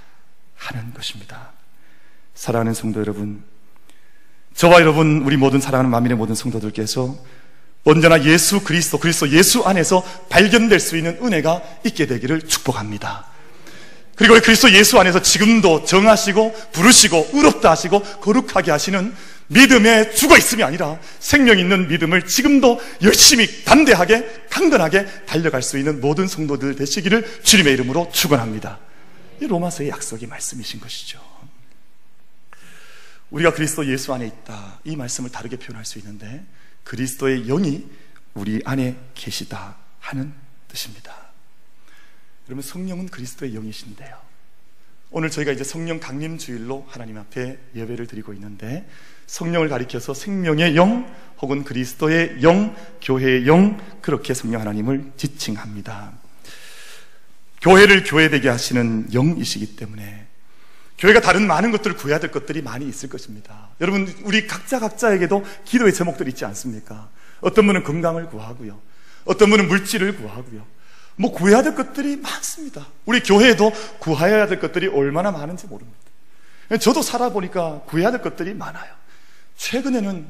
하는 0.54 0.94
것입니다. 0.94 1.52
사랑하는 2.34 2.72
성도 2.74 3.00
여러분 3.00 3.42
저와 4.54 4.80
여러분 4.80 5.22
우리 5.22 5.36
모든 5.36 5.60
사랑하는 5.60 5.90
만민의 5.90 6.16
모든 6.16 6.36
성도들께서 6.36 7.18
언제나 7.85 8.23
예수 8.25 8.61
그리스도 8.61 8.99
그리스도 8.99 9.31
예수 9.31 9.62
안에서 9.62 10.03
발견될 10.29 10.81
수 10.81 10.97
있는 10.97 11.19
은혜가 11.23 11.62
있게 11.85 12.07
되기를 12.07 12.43
축복합니다 12.43 13.27
그리고 14.16 14.38
그리스도 14.38 14.71
예수 14.73 14.99
안에서 14.99 15.23
지금도 15.23 15.85
정하시고 15.85 16.55
부르시고 16.73 17.31
의롭다 17.33 17.71
하시고 17.71 18.03
거룩하게 18.21 18.71
하시는 18.71 19.14
믿음에 19.47 20.11
죽어 20.11 20.37
있음이 20.37 20.62
아니라 20.62 20.99
생명 21.19 21.59
있는 21.59 21.88
믿음을 21.88 22.27
지금도 22.27 22.81
열심히 23.03 23.64
담대하게 23.64 24.45
강건하게 24.51 25.07
달려갈 25.25 25.62
수 25.62 25.79
있는 25.79 26.01
모든 26.01 26.29
성도들 26.29 26.77
되시기를 26.77 27.43
주님의 27.43 27.73
이름으로 27.73 28.11
축원합니다. 28.12 28.79
이 29.40 29.47
로마서의 29.47 29.88
약속이 29.88 30.27
말씀이신 30.27 30.81
것이죠. 30.81 31.19
우리가 33.31 33.53
그리스도 33.53 33.87
예수 33.87 34.12
안에 34.12 34.27
있다. 34.27 34.81
이 34.85 34.95
말씀을 34.97 35.31
다르게 35.31 35.57
표현할 35.57 35.85
수 35.85 35.99
있는데 35.99 36.45
그리스도의 36.85 37.47
영이 37.47 37.88
우리 38.35 38.61
안에 38.64 38.99
계시다 39.14 39.77
하는 40.01 40.33
뜻입니다. 40.69 41.14
그러면 42.45 42.62
성령은 42.62 43.09
그리스도의 43.09 43.53
영이신데요. 43.53 44.31
오늘 45.12 45.31
저희가 45.31 45.53
이제 45.53 45.64
성령 45.64 45.99
강림 45.99 46.38
주일로 46.38 46.87
하나님 46.88 47.19
앞에 47.19 47.59
예배를 47.75 48.07
드리고 48.07 48.33
있는데 48.35 48.88
성령을 49.27 49.69
가리켜서 49.69 50.14
생명의 50.14 50.77
영 50.77 51.12
혹은 51.40 51.64
그리스도의 51.64 52.43
영, 52.43 52.77
교회의 53.03 53.47
영 53.47 53.79
그렇게 54.03 54.35
성령 54.35 54.61
하나님을 54.61 55.12
지칭합니다. 55.16 56.12
교회를 57.61 58.05
교회되게 58.05 58.49
하시는 58.49 59.12
영이시기 59.12 59.77
때문에 59.77 60.30
교회가 61.00 61.20
다른 61.20 61.46
많은 61.46 61.70
것들을 61.70 61.96
구해야 61.96 62.20
될 62.20 62.30
것들이 62.30 62.60
많이 62.60 62.86
있을 62.86 63.08
것입니다. 63.08 63.70
여러분, 63.80 64.06
우리 64.22 64.46
각자 64.46 64.78
각자에게도 64.78 65.44
기도의 65.64 65.94
제목들이 65.94 66.30
있지 66.30 66.44
않습니까? 66.44 67.08
어떤 67.40 67.66
분은 67.66 67.84
건강을 67.84 68.26
구하고요. 68.26 68.78
어떤 69.24 69.48
분은 69.48 69.66
물질을 69.68 70.16
구하고요. 70.16 70.66
뭐 71.16 71.32
구해야 71.32 71.62
될 71.62 71.74
것들이 71.74 72.16
많습니다. 72.16 72.86
우리 73.06 73.20
교회에도 73.20 73.72
구해야 73.98 74.46
될 74.46 74.60
것들이 74.60 74.88
얼마나 74.88 75.30
많은지 75.30 75.66
모릅니다. 75.66 75.98
저도 76.80 77.02
살아보니까 77.02 77.82
구해야 77.86 78.10
될 78.10 78.20
것들이 78.20 78.54
많아요. 78.54 78.92
최근에는 79.56 80.26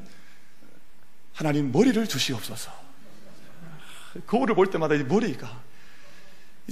하나님 1.35 1.73
머리를 1.73 2.07
주시옵소서. 2.07 2.71
거울을 4.27 4.55
볼 4.55 4.71
때마다 4.71 4.95
이 4.95 5.03
머리가 5.03 5.61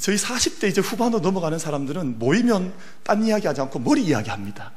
저희 0.01 0.17
40대 0.17 0.69
이제 0.69 0.81
후반으로 0.81 1.21
넘어가는 1.21 1.59
사람들은 1.59 2.19
모이면 2.19 2.73
딴 3.03 3.25
이야기 3.25 3.47
하지 3.47 3.61
않고 3.61 3.79
머리 3.81 4.05
이야기 4.05 4.31
합니다. 4.31 4.73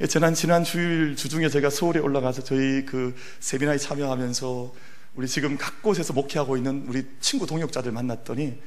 예, 0.00 0.06
지난, 0.06 0.34
지난 0.34 0.64
주일 0.64 1.14
주중에 1.14 1.48
제가 1.48 1.68
서울에 1.70 2.00
올라가서 2.00 2.42
저희 2.42 2.86
그 2.86 3.14
세미나에 3.40 3.76
참여하면서 3.78 4.72
우리 5.14 5.28
지금 5.28 5.58
각 5.58 5.82
곳에서 5.82 6.12
목회하고 6.12 6.56
있는 6.56 6.84
우리 6.88 7.04
친구 7.20 7.46
동역자들 7.46 7.92
만났더니 7.92 8.58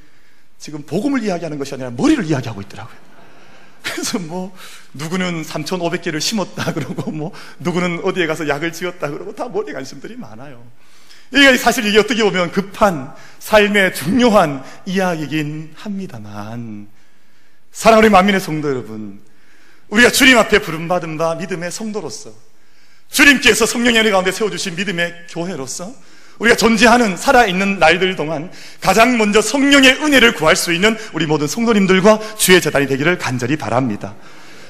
지금 0.58 0.82
복음을 0.82 1.22
이야기하는 1.22 1.58
것이 1.58 1.74
아니라 1.74 1.90
머리를 1.90 2.24
이야기하고 2.24 2.60
있더라고요. 2.62 2.96
그래서 3.82 4.18
뭐, 4.18 4.54
누구는 4.94 5.42
3,500개를 5.42 6.20
심었다 6.20 6.72
그러고 6.72 7.10
뭐, 7.10 7.32
누구는 7.58 8.00
어디에 8.04 8.26
가서 8.26 8.48
약을 8.48 8.72
지었다 8.72 9.10
그러고 9.10 9.34
다 9.34 9.48
머리 9.48 9.72
관심들이 9.72 10.16
많아요. 10.16 10.64
이게 11.32 11.56
사실 11.56 11.86
이게 11.86 11.98
어떻게 11.98 12.22
보면 12.22 12.52
급한 12.52 13.12
삶의 13.38 13.94
중요한 13.94 14.62
이야기이긴 14.86 15.74
합니다만 15.74 16.88
사랑하는 17.72 18.10
만민의 18.10 18.40
성도 18.40 18.70
여러분 18.70 19.20
우리가 19.88 20.10
주님 20.10 20.38
앞에 20.38 20.60
부름받은 20.60 21.18
바 21.18 21.34
믿음의 21.34 21.70
성도로서 21.70 22.30
주님께서 23.10 23.66
성령의 23.66 24.00
은혜 24.00 24.10
가운데 24.10 24.32
세워주신 24.32 24.76
믿음의 24.76 25.26
교회로서 25.30 25.92
우리가 26.38 26.56
존재하는 26.56 27.16
살아있는 27.16 27.78
날들 27.78 28.16
동안 28.16 28.50
가장 28.80 29.18
먼저 29.18 29.40
성령의 29.40 30.02
은혜를 30.02 30.34
구할 30.34 30.56
수 30.56 30.72
있는 30.72 30.96
우리 31.12 31.26
모든 31.26 31.46
성도님들과 31.46 32.36
주의 32.36 32.60
재단이 32.60 32.86
되기를 32.86 33.18
간절히 33.18 33.56
바랍니다. 33.56 34.14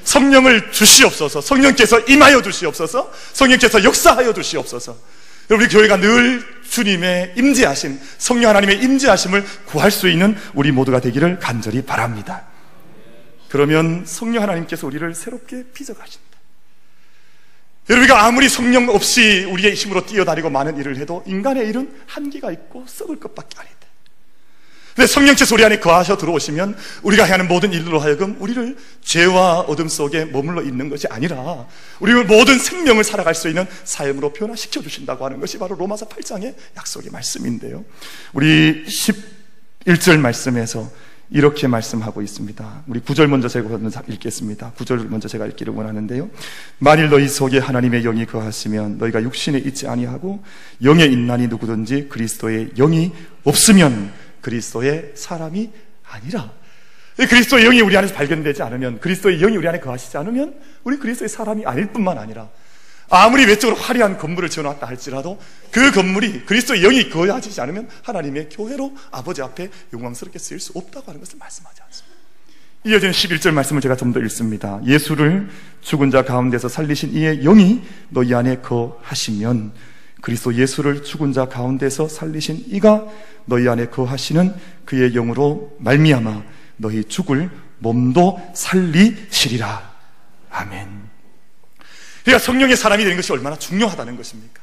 성령을 0.04 0.70
주시옵소서, 0.70 1.40
성령께서 1.40 2.00
임하여 2.00 2.42
주시옵소서, 2.42 3.10
성령께서 3.32 3.82
역사하여 3.82 4.34
주시옵소서. 4.34 4.96
우리 5.50 5.68
교회가 5.68 5.98
늘 5.98 6.42
주님의 6.68 7.34
임재하심, 7.36 8.00
성령 8.18 8.50
하나님의 8.50 8.82
임재하심을 8.82 9.44
구할 9.66 9.90
수 9.90 10.08
있는 10.08 10.36
우리 10.54 10.72
모두가 10.72 11.00
되기를 11.00 11.38
간절히 11.38 11.82
바랍니다. 11.82 12.46
그러면 13.48 14.04
성령 14.06 14.42
하나님께서 14.42 14.86
우리를 14.86 15.14
새롭게 15.14 15.64
빚어가신다. 15.72 16.24
여러분가 17.90 18.24
아무리 18.24 18.48
성령 18.48 18.88
없이 18.88 19.44
우리의 19.44 19.74
힘으로 19.74 20.06
뛰어다니고 20.06 20.48
많은 20.48 20.78
일을 20.78 20.96
해도 20.96 21.22
인간의 21.26 21.68
일은 21.68 21.94
한계가 22.06 22.50
있고 22.50 22.84
썩을 22.88 23.20
것밖에 23.20 23.58
아니다. 23.58 23.83
근데 24.94 25.08
성령께서 25.08 25.54
우리 25.54 25.64
안에 25.64 25.80
거하셔 25.80 26.16
들어오시면 26.16 26.76
우리가 27.02 27.24
하는 27.24 27.48
모든 27.48 27.72
일로 27.72 27.98
하여금 27.98 28.36
우리를 28.38 28.76
죄와 29.02 29.60
어둠 29.60 29.88
속에 29.88 30.26
머물러 30.26 30.62
있는 30.62 30.88
것이 30.88 31.08
아니라 31.08 31.66
우리를 31.98 32.24
모든 32.24 32.58
생명을 32.58 33.02
살아갈 33.02 33.34
수 33.34 33.48
있는 33.48 33.66
삶으로 33.82 34.32
변화시켜 34.32 34.80
주신다고 34.82 35.24
하는 35.24 35.40
것이 35.40 35.58
바로 35.58 35.74
로마서 35.74 36.08
8장의 36.08 36.54
약속의 36.76 37.10
말씀인데요. 37.10 37.84
우리 38.32 38.84
11절 38.84 40.18
말씀에서 40.20 40.88
이렇게 41.30 41.66
말씀하고 41.66 42.22
있습니다. 42.22 42.84
우리 42.86 43.00
9절 43.00 43.26
먼저 43.26 43.48
제가 43.48 43.68
읽겠습니다. 44.08 44.72
9절 44.76 45.08
먼저 45.08 45.26
제가 45.26 45.46
읽기를 45.46 45.74
원하는데요. 45.74 46.30
만일 46.78 47.08
너희 47.08 47.28
속에 47.28 47.58
하나님의 47.58 48.02
영이 48.02 48.26
거하시면 48.26 48.98
너희가 48.98 49.22
육신에 49.22 49.58
있지 49.58 49.88
아니하고 49.88 50.44
영에 50.84 51.04
있나니 51.04 51.48
누구든지 51.48 52.08
그리스도의 52.08 52.74
영이 52.76 53.10
없으면 53.42 54.12
그리스도의 54.44 55.12
사람이 55.16 55.72
아니라 56.04 56.52
그리스도의 57.16 57.64
영이 57.64 57.80
우리 57.80 57.96
안에서 57.96 58.14
발견되지 58.14 58.62
않으면 58.62 59.00
그리스도의 59.00 59.38
영이 59.38 59.56
우리 59.56 59.66
안에 59.66 59.80
거하시지 59.80 60.16
않으면 60.18 60.54
우리 60.84 60.98
그리스도의 60.98 61.28
사람이 61.28 61.64
아닐 61.64 61.86
뿐만 61.86 62.18
아니라 62.18 62.48
아무리 63.08 63.44
외적으로 63.46 63.80
화려한 63.80 64.18
건물을 64.18 64.48
지어놨다 64.48 64.86
할지라도 64.86 65.40
그 65.70 65.92
건물이 65.92 66.44
그리스도의 66.44 66.82
영이 66.82 67.10
거하지 67.10 67.58
않으면 67.60 67.88
하나님의 68.02 68.48
교회로 68.50 68.94
아버지 69.10 69.42
앞에 69.42 69.70
영광스럽게 69.92 70.38
쓰일 70.38 70.60
수 70.60 70.72
없다고 70.74 71.08
하는 71.08 71.20
것을 71.20 71.38
말씀하지 71.38 71.82
않습니다. 71.82 72.14
이어지는 72.86 73.12
11절 73.12 73.52
말씀을 73.52 73.80
제가 73.80 73.96
좀 73.96 74.12
더 74.12 74.20
읽습니다. 74.20 74.80
예수를 74.84 75.48
죽은 75.80 76.10
자 76.10 76.22
가운데서 76.22 76.68
살리신 76.68 77.14
이의 77.14 77.42
영이 77.42 77.82
너희 78.10 78.34
안에 78.34 78.56
거하시면 78.58 79.72
그리스도 80.24 80.54
예수를 80.54 81.04
죽은 81.04 81.34
자 81.34 81.44
가운데서 81.44 82.08
살리신 82.08 82.64
이가 82.68 83.04
너희 83.44 83.68
안에 83.68 83.88
거하시는 83.88 84.54
그의 84.86 85.12
영으로 85.12 85.76
말미암아 85.80 86.42
너희 86.78 87.04
죽을 87.04 87.50
몸도 87.80 88.40
살리시리라. 88.54 89.92
아멘. 90.48 90.88
그러니까 92.22 92.42
성령의 92.42 92.74
사람이 92.74 93.04
되는 93.04 93.18
것이 93.18 93.32
얼마나 93.32 93.54
중요하다는 93.58 94.16
것입니까? 94.16 94.62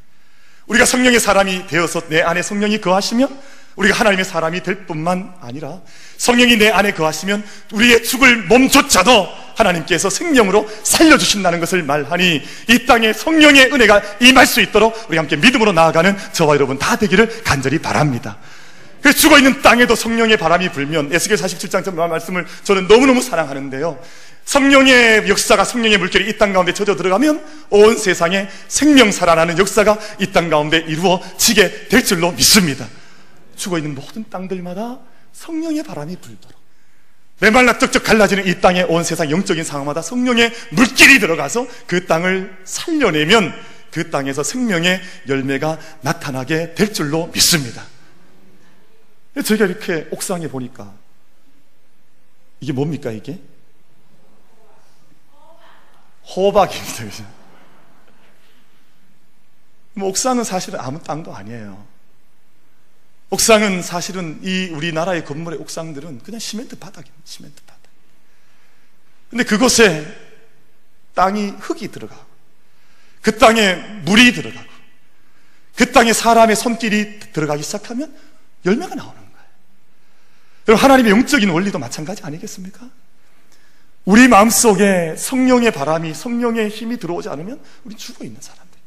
우리가 0.65 0.85
성령의 0.85 1.19
사람이 1.19 1.67
되어서 1.67 2.01
내 2.09 2.23
안에 2.23 2.41
성령이 2.41 2.81
거하시면 2.81 3.39
우리가 3.75 3.99
하나님의 3.99 4.25
사람이 4.25 4.63
될 4.63 4.87
뿐만 4.87 5.31
아니라 5.41 5.81
성령이 6.17 6.57
내 6.57 6.69
안에 6.69 6.93
거하시면 6.93 7.45
우리의 7.71 8.03
죽을 8.03 8.47
몸조차도 8.47 9.27
하나님께서 9.55 10.09
생명으로 10.09 10.69
살려주신다는 10.83 11.59
것을 11.59 11.83
말하니 11.83 12.41
이 12.69 12.85
땅에 12.85 13.13
성령의 13.13 13.73
은혜가 13.73 14.01
임할 14.21 14.45
수 14.45 14.61
있도록 14.61 14.95
우리 15.09 15.17
함께 15.17 15.35
믿음으로 15.35 15.71
나아가는 15.71 16.15
저와 16.33 16.55
여러분 16.55 16.77
다 16.77 16.95
되기를 16.95 17.43
간절히 17.43 17.79
바랍니다. 17.79 18.37
그 19.01 19.13
죽어 19.13 19.37
있는 19.39 19.61
땅에도 19.61 19.95
성령의 19.95 20.37
바람이 20.37 20.69
불면 20.69 21.09
에스겔 21.11 21.37
47장 21.37 21.93
말씀을 21.95 22.45
저는 22.63 22.87
너무너무 22.87 23.21
사랑하는데요. 23.21 23.99
성령의 24.45 25.27
역사가 25.29 25.63
성령의 25.63 25.97
물결이 25.97 26.29
이 26.29 26.37
땅 26.37 26.53
가운데 26.53 26.73
젖어 26.73 26.95
들어가면 26.95 27.43
온 27.69 27.97
세상에 27.97 28.47
생명 28.67 29.11
살아나는 29.11 29.57
역사가 29.57 29.97
이 30.19 30.31
땅 30.31 30.49
가운데 30.49 30.77
이루어지게 30.77 31.87
될 31.89 32.03
줄로 32.03 32.31
믿습니다. 32.31 32.87
죽어 33.55 33.77
있는 33.77 33.95
모든 33.95 34.25
땅들마다 34.29 34.99
성령의 35.33 35.83
바람이 35.83 36.15
불도록 36.17 36.60
메말라 37.41 37.79
쩍쩍 37.79 38.03
갈라지는 38.03 38.45
이 38.45 38.61
땅의 38.61 38.83
온 38.83 39.03
세상 39.03 39.31
영적인 39.31 39.63
상황마다 39.63 40.03
성령의 40.03 40.53
물길이 40.73 41.19
들어가서 41.19 41.67
그 41.87 42.05
땅을 42.05 42.55
살려내면 42.65 43.51
그 43.89 44.11
땅에서 44.11 44.43
생명의 44.43 45.01
열매가 45.27 45.79
나타나게 46.01 46.75
될 46.75 46.93
줄로 46.93 47.27
믿습니다. 47.33 47.83
제가 49.43 49.65
이렇게 49.65 50.07
옥상에 50.11 50.47
보니까 50.47 50.93
이게 52.59 52.73
뭡니까 52.73 53.09
이게? 53.09 53.39
호박입니다. 56.35 57.05
그죠? 57.05 57.25
뭐 59.93 60.09
옥상은 60.09 60.43
사실은 60.43 60.79
아무 60.79 61.01
땅도 61.01 61.35
아니에요. 61.35 61.90
옥상은 63.31 63.81
사실은 63.81 64.39
이 64.43 64.67
우리나라의 64.67 65.23
건물의 65.25 65.57
옥상들은 65.59 66.19
그냥 66.19 66.39
시멘트 66.39 66.77
바닥입니다. 66.77 67.21
시멘트 67.23 67.61
바닥. 67.65 67.81
근데 69.29 69.43
그곳에 69.45 70.05
땅이 71.15 71.53
흙이 71.59 71.87
들어가고 71.89 72.25
그 73.21 73.37
땅에 73.37 73.75
물이 74.03 74.33
들어가고 74.33 74.69
그 75.75 75.91
땅에 75.91 76.11
사람의 76.11 76.57
손길이 76.57 77.19
들어가기 77.31 77.63
시작하면 77.63 78.13
열매가 78.65 78.95
나오는 78.95 79.15
거예요. 79.15 79.47
여러분 80.67 80.83
하나님의 80.83 81.11
영적인 81.11 81.49
원리도 81.49 81.79
마찬가지 81.79 82.23
아니겠습니까? 82.23 82.89
우리 84.03 84.27
마음속에 84.27 85.15
성령의 85.15 85.71
바람이 85.71 86.13
성령의 86.13 86.69
힘이 86.69 86.97
들어오지 86.97 87.29
않으면 87.29 87.61
우리 87.85 87.95
죽어 87.95 88.25
있는 88.25 88.41
사람들. 88.41 88.77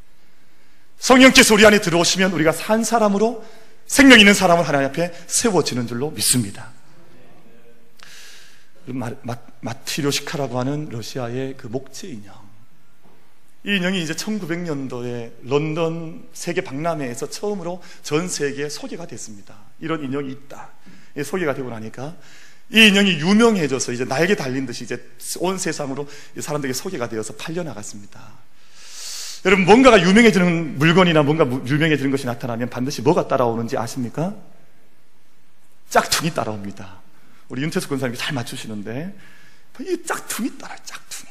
성령께서 0.99 1.55
우리 1.55 1.65
안에 1.65 1.81
들어오시면 1.81 2.33
우리가 2.33 2.53
산 2.53 2.85
사람으로 2.85 3.43
생명 3.87 4.19
있는 4.19 4.35
사람은 4.35 4.65
하나님 4.65 4.89
앞에 4.89 5.13
세워지는 5.27 5.87
줄로 5.87 6.11
믿습니다. 6.11 6.73
마, 8.87 9.11
마 9.61 9.73
티료시카라고 9.73 10.59
하는 10.59 10.89
러시아의 10.91 11.57
그 11.57 11.67
목재 11.67 12.09
인형. 12.09 12.45
이 13.67 13.77
인형이 13.77 14.03
이제 14.03 14.13
1900년도에 14.13 15.33
런던 15.43 16.29
세계 16.35 16.61
박람회에서 16.61 17.31
처음으로 17.31 17.83
전 18.03 18.29
세계에 18.29 18.69
소개가 18.69 19.07
됐습니다. 19.07 19.57
이런 19.81 20.05
인형이 20.05 20.31
있다. 20.31 20.71
소개가 21.25 21.55
되고 21.55 21.71
나니까 21.71 22.15
이 22.71 22.89
인형이 22.89 23.21
유명해져서 23.21 23.93
이제 23.93 24.05
날개 24.05 24.37
달린 24.37 24.67
듯이 24.67 24.85
이제 24.85 25.03
온 25.39 25.57
세상으로 25.57 26.07
사람들에게 26.39 26.75
소개가 26.75 27.09
되어서 27.09 27.35
팔려나갔습니다. 27.37 28.21
여러분, 29.45 29.67
뭔가가 29.67 30.01
유명해지는 30.01 30.79
물건이나 30.79 31.23
뭔가 31.23 31.45
유명해지는 31.45 32.11
것이 32.11 32.25
나타나면 32.25 32.71
반드시 32.71 33.03
뭐가 33.03 33.29
따라오는지 33.29 33.77
아십니까? 33.77 34.35
짝퉁이 35.91 36.33
따라옵니다. 36.33 37.01
우리 37.49 37.63
윤태수 37.63 37.89
권사님이 37.89 38.17
잘 38.17 38.35
맞추시는데, 38.35 39.15
이 39.81 40.03
짝퉁이 40.07 40.57
따라, 40.57 40.75
짝퉁이. 40.77 41.31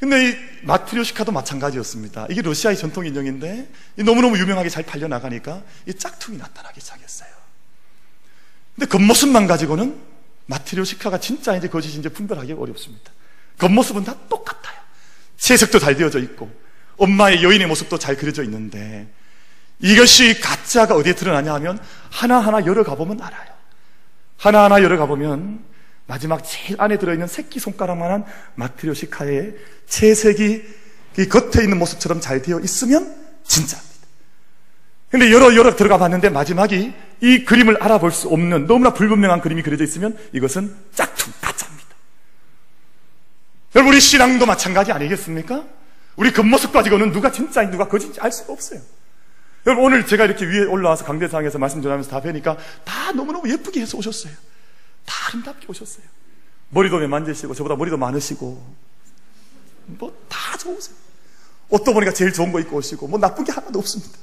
근데 0.00 0.30
이 0.30 0.36
마트리오시카도 0.62 1.30
마찬가지였습니다. 1.30 2.26
이게 2.30 2.40
러시아의 2.40 2.78
전통 2.78 3.06
인형인데, 3.06 3.70
너무너무 3.96 4.38
유명하게 4.38 4.70
잘 4.70 4.82
팔려 4.82 5.08
나가니까 5.08 5.62
이 5.86 5.92
짝퉁이 5.92 6.38
나타나기 6.38 6.80
시작했어요. 6.80 7.30
근데 8.74 8.86
겉모습만 8.86 9.46
가지고는 9.46 10.00
마트리오시카가 10.46 11.20
진짜인지 11.20 11.68
거짓인지 11.68 12.08
분별하기 12.08 12.54
어렵습니다. 12.54 13.12
겉모습은 13.58 14.04
다 14.04 14.16
똑같아요. 14.30 14.80
채색도 15.36 15.78
잘 15.78 15.96
되어져 15.96 16.18
있고, 16.20 16.61
엄마의 16.96 17.42
여인의 17.42 17.66
모습도 17.66 17.98
잘 17.98 18.16
그려져 18.16 18.42
있는데, 18.44 19.08
이것이 19.80 20.40
가짜가 20.40 20.94
어디에 20.94 21.14
드러나냐 21.14 21.52
하면 21.54 21.78
하나하나 22.10 22.64
열어가 22.64 22.94
보면 22.94 23.20
알아요. 23.20 23.52
하나하나 24.36 24.82
열어가 24.82 25.06
보면 25.06 25.64
마지막 26.06 26.42
제일 26.44 26.80
안에 26.80 26.98
들어있는 26.98 27.26
새끼손가락만한 27.26 28.24
마트리오시카의 28.54 29.54
채색이 29.86 30.62
겉에 31.30 31.64
있는 31.64 31.78
모습처럼 31.78 32.20
잘 32.20 32.42
되어 32.42 32.60
있으면 32.60 33.14
진짜입니다. 33.44 33.92
근데 35.10 35.30
여러 35.30 35.54
여러 35.54 35.76
들어가 35.76 35.98
봤는데 35.98 36.30
마지막이 36.30 36.92
이 37.20 37.44
그림을 37.44 37.82
알아볼 37.82 38.12
수 38.12 38.28
없는 38.28 38.66
너무나 38.66 38.94
불분명한 38.94 39.42
그림이 39.42 39.62
그려져 39.62 39.84
있으면 39.84 40.16
이것은 40.32 40.74
짝퉁, 40.94 41.32
가짜입니다. 41.40 41.88
여러분 43.74 43.92
우리 43.92 44.00
신앙도 44.00 44.46
마찬가지 44.46 44.90
아니겠습니까? 44.90 45.64
우리 46.16 46.32
겉모습 46.32 46.72
가지고는 46.72 47.12
누가 47.12 47.30
진짜인 47.32 47.70
누가 47.70 47.88
거짓인지 47.88 48.20
알 48.20 48.30
수가 48.32 48.52
없어요. 48.52 48.80
여러분 49.66 49.84
오늘 49.84 50.06
제가 50.06 50.24
이렇게 50.24 50.44
위에 50.44 50.64
올라와서 50.64 51.04
강대상에서 51.04 51.58
말씀 51.58 51.80
전하면서 51.82 52.10
다 52.10 52.20
뵈니까 52.20 52.56
다 52.84 53.12
너무너무 53.12 53.48
예쁘게 53.50 53.80
해서 53.80 53.96
오셨어요. 53.96 54.32
다 55.06 55.14
아름답게 55.28 55.66
오셨어요. 55.68 56.04
머리도 56.70 57.06
만지시고 57.06 57.54
저보다 57.54 57.76
머리도 57.76 57.96
많으시고 57.96 58.74
뭐 59.86 60.12
다 60.52 60.56
좋으세요. 60.58 60.96
옷도 61.70 61.94
보니까 61.94 62.12
제일 62.12 62.32
좋은 62.32 62.52
거 62.52 62.60
입고 62.60 62.76
오시고 62.76 63.08
뭐 63.08 63.18
나쁜 63.18 63.44
게 63.44 63.52
하나도 63.52 63.78
없습니다. 63.78 64.18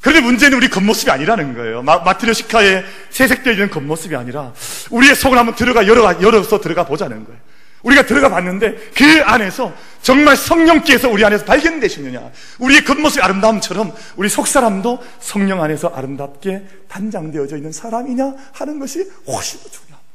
그런데 0.00 0.20
문제는 0.20 0.56
우리 0.56 0.68
겉모습이 0.68 1.10
아니라는 1.10 1.54
거예요. 1.54 1.82
마, 1.82 1.98
마트리오시카의 1.98 2.84
채색되어 3.10 3.54
있는 3.54 3.70
겉모습이 3.70 4.14
아니라 4.14 4.52
우리의 4.90 5.16
속을 5.16 5.36
한번 5.36 5.56
들어가 5.56 5.86
열어 5.88 6.20
열어서 6.22 6.60
들어가 6.60 6.86
보자는 6.86 7.24
거예요. 7.24 7.40
우리가 7.86 8.04
들어가 8.04 8.28
봤는데 8.28 8.74
그 8.96 9.22
안에서 9.24 9.72
정말 10.02 10.36
성령께서 10.36 11.08
우리 11.08 11.24
안에서 11.24 11.44
발견되시느냐. 11.44 12.30
우리의 12.58 12.84
겉모습의 12.84 13.24
아름다움처럼 13.24 13.92
우리 14.16 14.28
속사람도 14.28 14.98
성령 15.20 15.62
안에서 15.62 15.88
아름답게 15.88 16.62
단장되어져 16.88 17.56
있는 17.56 17.72
사람이냐 17.72 18.34
하는 18.52 18.78
것이 18.78 19.08
훨씬 19.28 19.60
더 19.60 19.68
중요합니다. 19.70 20.06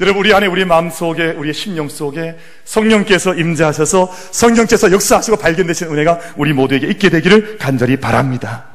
여러분, 0.00 0.20
우리 0.20 0.32
안에 0.32 0.46
우리 0.46 0.64
마음 0.64 0.88
속에, 0.88 1.32
우리의 1.32 1.52
심령 1.52 1.90
속에 1.90 2.38
성령께서 2.64 3.34
임재하셔서 3.34 4.10
성령께서 4.30 4.92
역사하시고 4.92 5.36
발견되신 5.36 5.88
은혜가 5.88 6.18
우리 6.36 6.54
모두에게 6.54 6.86
있게 6.86 7.10
되기를 7.10 7.58
간절히 7.58 7.98
바랍니다. 7.98 8.69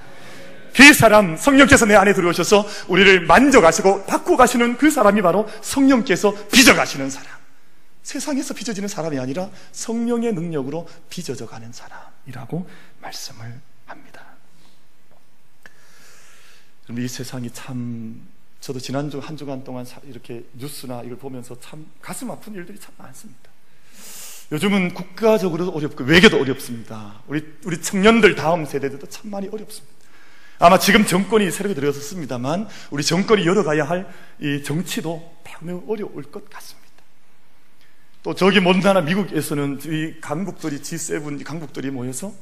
그 0.75 0.93
사람, 0.93 1.38
성령께서 1.38 1.85
내 1.85 1.95
안에 1.95 2.13
들어오셔서 2.13 2.67
우리를 2.89 3.25
만져가시고 3.25 4.05
바꿔가시는 4.05 4.77
그 4.77 4.91
사람이 4.91 5.21
바로 5.21 5.47
성령께서 5.61 6.33
빚어가시는 6.49 7.09
사람. 7.09 7.31
세상에서 8.03 8.53
빚어지는 8.53 8.89
사람이 8.89 9.17
아니라 9.17 9.49
성령의 9.71 10.33
능력으로 10.33 10.88
빚어져 11.09 11.47
가는 11.47 11.71
사람이라고 11.71 12.69
말씀을 13.01 13.59
합니다. 13.85 14.21
이 16.89 17.07
세상이 17.07 17.49
참, 17.51 18.27
저도 18.59 18.79
지난주 18.79 19.19
한 19.19 19.38
주간 19.38 19.63
동안 19.63 19.85
이렇게 20.03 20.43
뉴스나 20.53 21.03
이걸 21.03 21.17
보면서 21.17 21.57
참 21.61 21.89
가슴 22.01 22.29
아픈 22.29 22.53
일들이 22.53 22.77
참 22.79 22.93
많습니다. 22.97 23.49
요즘은 24.51 24.93
국가적으로도 24.93 25.71
어렵고 25.71 26.03
외교도 26.03 26.39
어렵습니다. 26.39 27.21
우리, 27.27 27.43
우리 27.63 27.81
청년들 27.81 28.35
다음 28.35 28.65
세대들도 28.65 29.07
참 29.07 29.31
많이 29.31 29.47
어렵습니다. 29.47 29.95
아마 30.59 30.79
지금 30.79 31.05
정권이 31.05 31.51
새롭게 31.51 31.75
들어섰습니다만 31.75 32.67
우리 32.91 33.03
정권이 33.03 33.45
열어가야 33.45 33.83
할 33.83 34.07
이 34.39 34.63
정치도 34.63 35.35
매우 35.61 35.83
어려울 35.87 36.23
것 36.23 36.49
같습니다. 36.49 36.85
또 38.23 38.33
저기 38.35 38.59
먼 38.59 38.79
나라 38.79 39.01
미국에서는 39.01 39.79
이 39.85 40.19
강국들이 40.19 40.79
G7 40.79 41.43
강국들이 41.43 41.89
모여서 41.91 42.33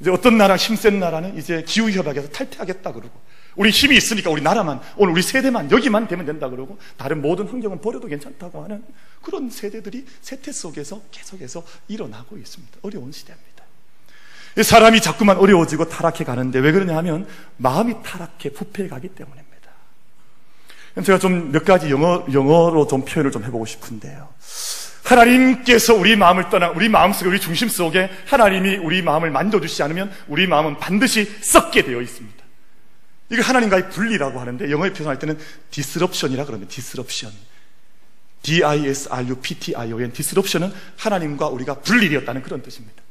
이제 0.00 0.10
어떤 0.10 0.38
나라 0.38 0.56
힘센 0.56 0.98
나라는 0.98 1.36
이제 1.36 1.62
기후 1.66 1.90
협약에서 1.90 2.30
탈퇴하겠다 2.30 2.92
그러고 2.92 3.20
우리 3.56 3.70
힘이 3.70 3.96
있으니까 3.96 4.30
우리 4.30 4.40
나라만 4.40 4.80
오늘 4.96 5.12
우리 5.12 5.20
세대만 5.20 5.70
여기만 5.70 6.08
되면 6.08 6.24
된다 6.24 6.48
그러고 6.48 6.78
다른 6.96 7.20
모든 7.20 7.46
환경은 7.46 7.80
버려도 7.82 8.06
괜찮다고 8.06 8.64
하는 8.64 8.82
그런 9.20 9.50
세대들이 9.50 10.06
세태 10.22 10.52
속에서 10.52 11.02
계속해서 11.10 11.62
일어나고 11.88 12.38
있습니다. 12.38 12.78
어려운 12.82 13.12
시대입니다. 13.12 13.49
사람이 14.60 15.00
자꾸만 15.00 15.36
어려워지고 15.36 15.88
타락해 15.88 16.24
가는데 16.24 16.58
왜 16.58 16.72
그러냐 16.72 16.96
하면 16.98 17.26
마음이 17.56 17.94
타락해 18.02 18.50
부패해 18.50 18.88
가기 18.88 19.08
때문입니다. 19.08 19.50
제가 21.04 21.18
좀 21.18 21.52
몇 21.52 21.64
가지 21.64 21.88
영어, 21.90 22.24
영어로 22.32 22.86
좀 22.86 23.04
표현을 23.04 23.30
좀 23.30 23.44
해보고 23.44 23.64
싶은데요. 23.64 24.28
하나님께서 25.04 25.94
우리 25.94 26.16
마음을 26.16 26.50
떠나 26.50 26.70
우리 26.70 26.88
마음 26.88 27.12
속에 27.12 27.28
우리 27.28 27.40
중심 27.40 27.68
속에 27.68 28.10
하나님이 28.26 28.76
우리 28.76 29.02
마음을 29.02 29.30
만져주시지 29.30 29.82
않으면 29.82 30.12
우리 30.28 30.46
마음은 30.46 30.78
반드시 30.78 31.24
썩게 31.40 31.82
되어 31.84 32.00
있습니다. 32.00 32.38
이거 33.30 33.42
하나님과의 33.42 33.90
분리라고 33.90 34.40
하는데 34.40 34.70
영어에 34.70 34.92
표현할 34.92 35.18
때는 35.18 35.38
disruption이라 35.70 36.44
그러면 36.44 36.68
disruption. 36.68 37.34
D-I-S-R-U-P-T-I-O-N. 38.42 40.12
disruption은 40.12 40.72
하나님과 40.96 41.48
우리가 41.48 41.74
분리되었다는 41.80 42.42
그런 42.42 42.62
뜻입니다. 42.62 43.02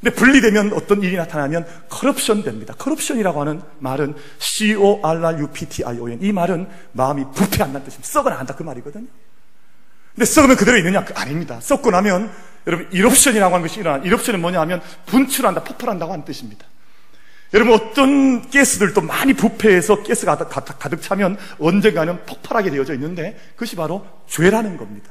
근데 0.00 0.14
분리되면 0.16 0.72
어떤 0.72 1.02
일이 1.02 1.16
나타나면 1.16 1.66
커럽션 1.90 2.42
됩니다. 2.42 2.74
커럽션이라고 2.78 3.40
하는 3.40 3.60
말은 3.80 4.14
C-O-R-R-U-P-T-I-O-N. 4.38 6.18
이 6.22 6.32
말은 6.32 6.68
마음이 6.92 7.24
부패한다는 7.34 7.84
뜻입니다. 7.84 8.08
썩어나간다 8.08 8.54
그 8.56 8.62
말이거든요. 8.62 9.06
근데 10.14 10.24
썩으면 10.24 10.56
그대로 10.56 10.78
있느냐? 10.78 11.04
그 11.04 11.12
아닙니다. 11.14 11.60
썩고 11.60 11.90
나면 11.90 12.30
여러분 12.66 12.88
이럽션이라고 12.90 13.54
하는 13.54 13.66
것이 13.66 13.80
일어나. 13.80 14.02
이럽션은 14.02 14.40
뭐냐 14.40 14.60
하면 14.62 14.80
분출한다, 15.06 15.64
폭발한다고 15.64 16.12
하는 16.12 16.24
뜻입니다. 16.24 16.64
여러분 17.52 17.74
어떤 17.74 18.48
가스들도 18.48 19.00
많이 19.02 19.34
부패해서 19.34 20.02
가스가 20.02 20.36
가득 20.36 21.02
차면 21.02 21.36
언젠가는 21.58 22.24
폭발하게 22.24 22.70
되어져 22.70 22.94
있는데 22.94 23.38
그것이 23.54 23.76
바로 23.76 24.06
죄라는 24.28 24.76
겁니다. 24.76 25.10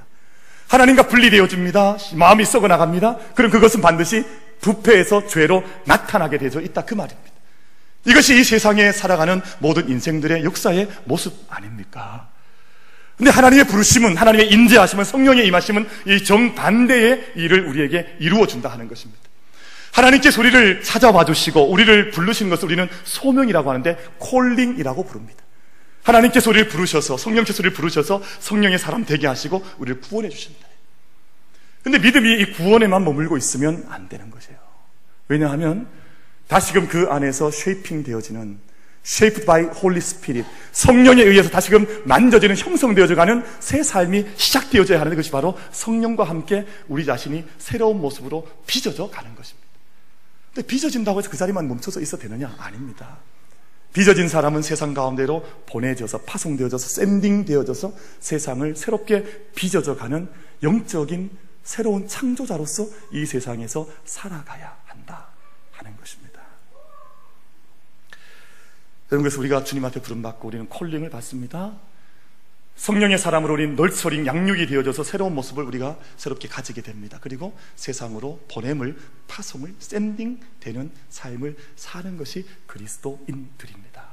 하나님과 0.67 1.03
분리되어집니다. 1.07 1.97
마음이 2.15 2.45
썩어 2.45 2.67
나갑니다. 2.67 3.17
그럼 3.35 3.51
그것은 3.51 3.81
반드시 3.81 4.25
부패해서 4.61 5.27
죄로 5.27 5.63
나타나게 5.85 6.37
되어 6.37 6.61
있다 6.61 6.85
그 6.85 6.93
말입니다. 6.93 7.29
이것이 8.05 8.39
이 8.39 8.43
세상에 8.43 8.91
살아가는 8.91 9.41
모든 9.59 9.89
인생들의 9.89 10.43
역사의 10.43 10.87
모습 11.05 11.33
아닙니까? 11.49 12.29
근데 13.17 13.31
하나님의 13.31 13.65
부르심은 13.65 14.15
하나님의 14.15 14.49
임재하심은 14.51 15.03
성령의 15.03 15.45
임하심은 15.47 15.87
이 16.07 16.23
정반대의 16.23 17.33
일을 17.35 17.67
우리에게 17.67 18.15
이루어 18.19 18.47
준다 18.47 18.69
하는 18.69 18.87
것입니다. 18.87 19.21
하나님께서 19.91 20.31
우리를 20.31 20.81
찾아와 20.83 21.25
주시고 21.25 21.69
우리를 21.69 22.11
부르시는 22.11 22.49
것을 22.49 22.65
우리는 22.65 22.87
소명이라고 23.03 23.69
하는데 23.69 23.97
calling이라고 24.19 25.05
부릅니다. 25.05 25.43
하나님께서 26.03 26.39
우리를 26.39 26.69
부르셔서 26.69 27.17
성령께서 27.17 27.51
우리를 27.51 27.75
부르셔서 27.75 28.23
성령의 28.39 28.79
사람 28.79 29.03
되게 29.05 29.27
하시고 29.27 29.65
우리를 29.79 29.99
구원해 29.99 30.29
주신다. 30.29 30.68
근데 31.83 31.97
믿음이 31.99 32.41
이 32.41 32.53
구원에만 32.53 33.03
머물고 33.03 33.37
있으면 33.37 33.85
안 33.89 34.09
되는 34.09 34.29
것이에요. 34.29 34.59
왜냐하면 35.27 35.87
다시금 36.47 36.87
그 36.87 37.07
안에서 37.09 37.51
shaping 37.51 38.03
되어지는 38.03 38.59
shaped 39.05 39.45
by 39.45 39.63
Holy 39.63 39.97
Spirit 39.97 40.49
성령에 40.71 41.23
의해서 41.23 41.49
다시금 41.49 42.03
만져지는 42.05 42.57
형성되어져 42.57 43.15
가는 43.15 43.43
새 43.59 43.81
삶이 43.81 44.25
시작되어져야 44.35 44.99
하는 44.99 45.15
것이 45.15 45.31
바로 45.31 45.57
성령과 45.71 46.25
함께 46.25 46.65
우리 46.87 47.05
자신이 47.05 47.45
새로운 47.57 48.01
모습으로 48.01 48.47
빚어져 48.67 49.09
가는 49.09 49.33
것입니다. 49.35 49.67
근데 50.53 50.67
빚어진다고 50.67 51.19
해서 51.19 51.29
그 51.29 51.37
자리만 51.37 51.67
멈춰서 51.67 52.01
있어도 52.01 52.23
되느냐? 52.23 52.53
아닙니다. 52.57 53.19
빚어진 53.93 54.27
사람은 54.27 54.61
세상 54.61 54.93
가운데로 54.93 55.43
보내져서 55.65 56.19
파송되어져서 56.19 56.87
샌딩되어져서 56.87 57.93
세상을 58.19 58.75
새롭게 58.75 59.23
빚어져 59.55 59.95
가는 59.95 60.29
영적인 60.61 61.29
새로운 61.69 62.07
창조자로서 62.07 62.87
이 63.11 63.27
세상에서 63.27 63.87
살아가야 64.03 64.75
한다 64.85 65.27
하는 65.71 65.95
것입니다. 65.97 66.41
여러분 69.11 69.21
그래서 69.21 69.39
우리가 69.39 69.63
주님 69.63 69.85
앞에 69.85 70.01
부름받고 70.01 70.47
우리는 70.47 70.67
콜링을 70.67 71.11
받습니다. 71.11 71.77
성령의 72.75 73.19
사람으로 73.19 73.53
우리 73.53 73.67
널처링 73.67 74.25
양육이 74.25 74.65
되어져서 74.65 75.03
새로운 75.03 75.35
모습을 75.35 75.63
우리가 75.63 75.99
새롭게 76.17 76.47
가지게 76.47 76.81
됩니다. 76.81 77.19
그리고 77.21 77.55
세상으로 77.75 78.43
보냄을 78.51 78.97
파송을 79.27 79.75
샌딩 79.77 80.39
되는 80.59 80.91
삶을 81.09 81.55
사는 81.75 82.17
것이 82.17 82.47
그리스도인들입니다. 82.65 84.07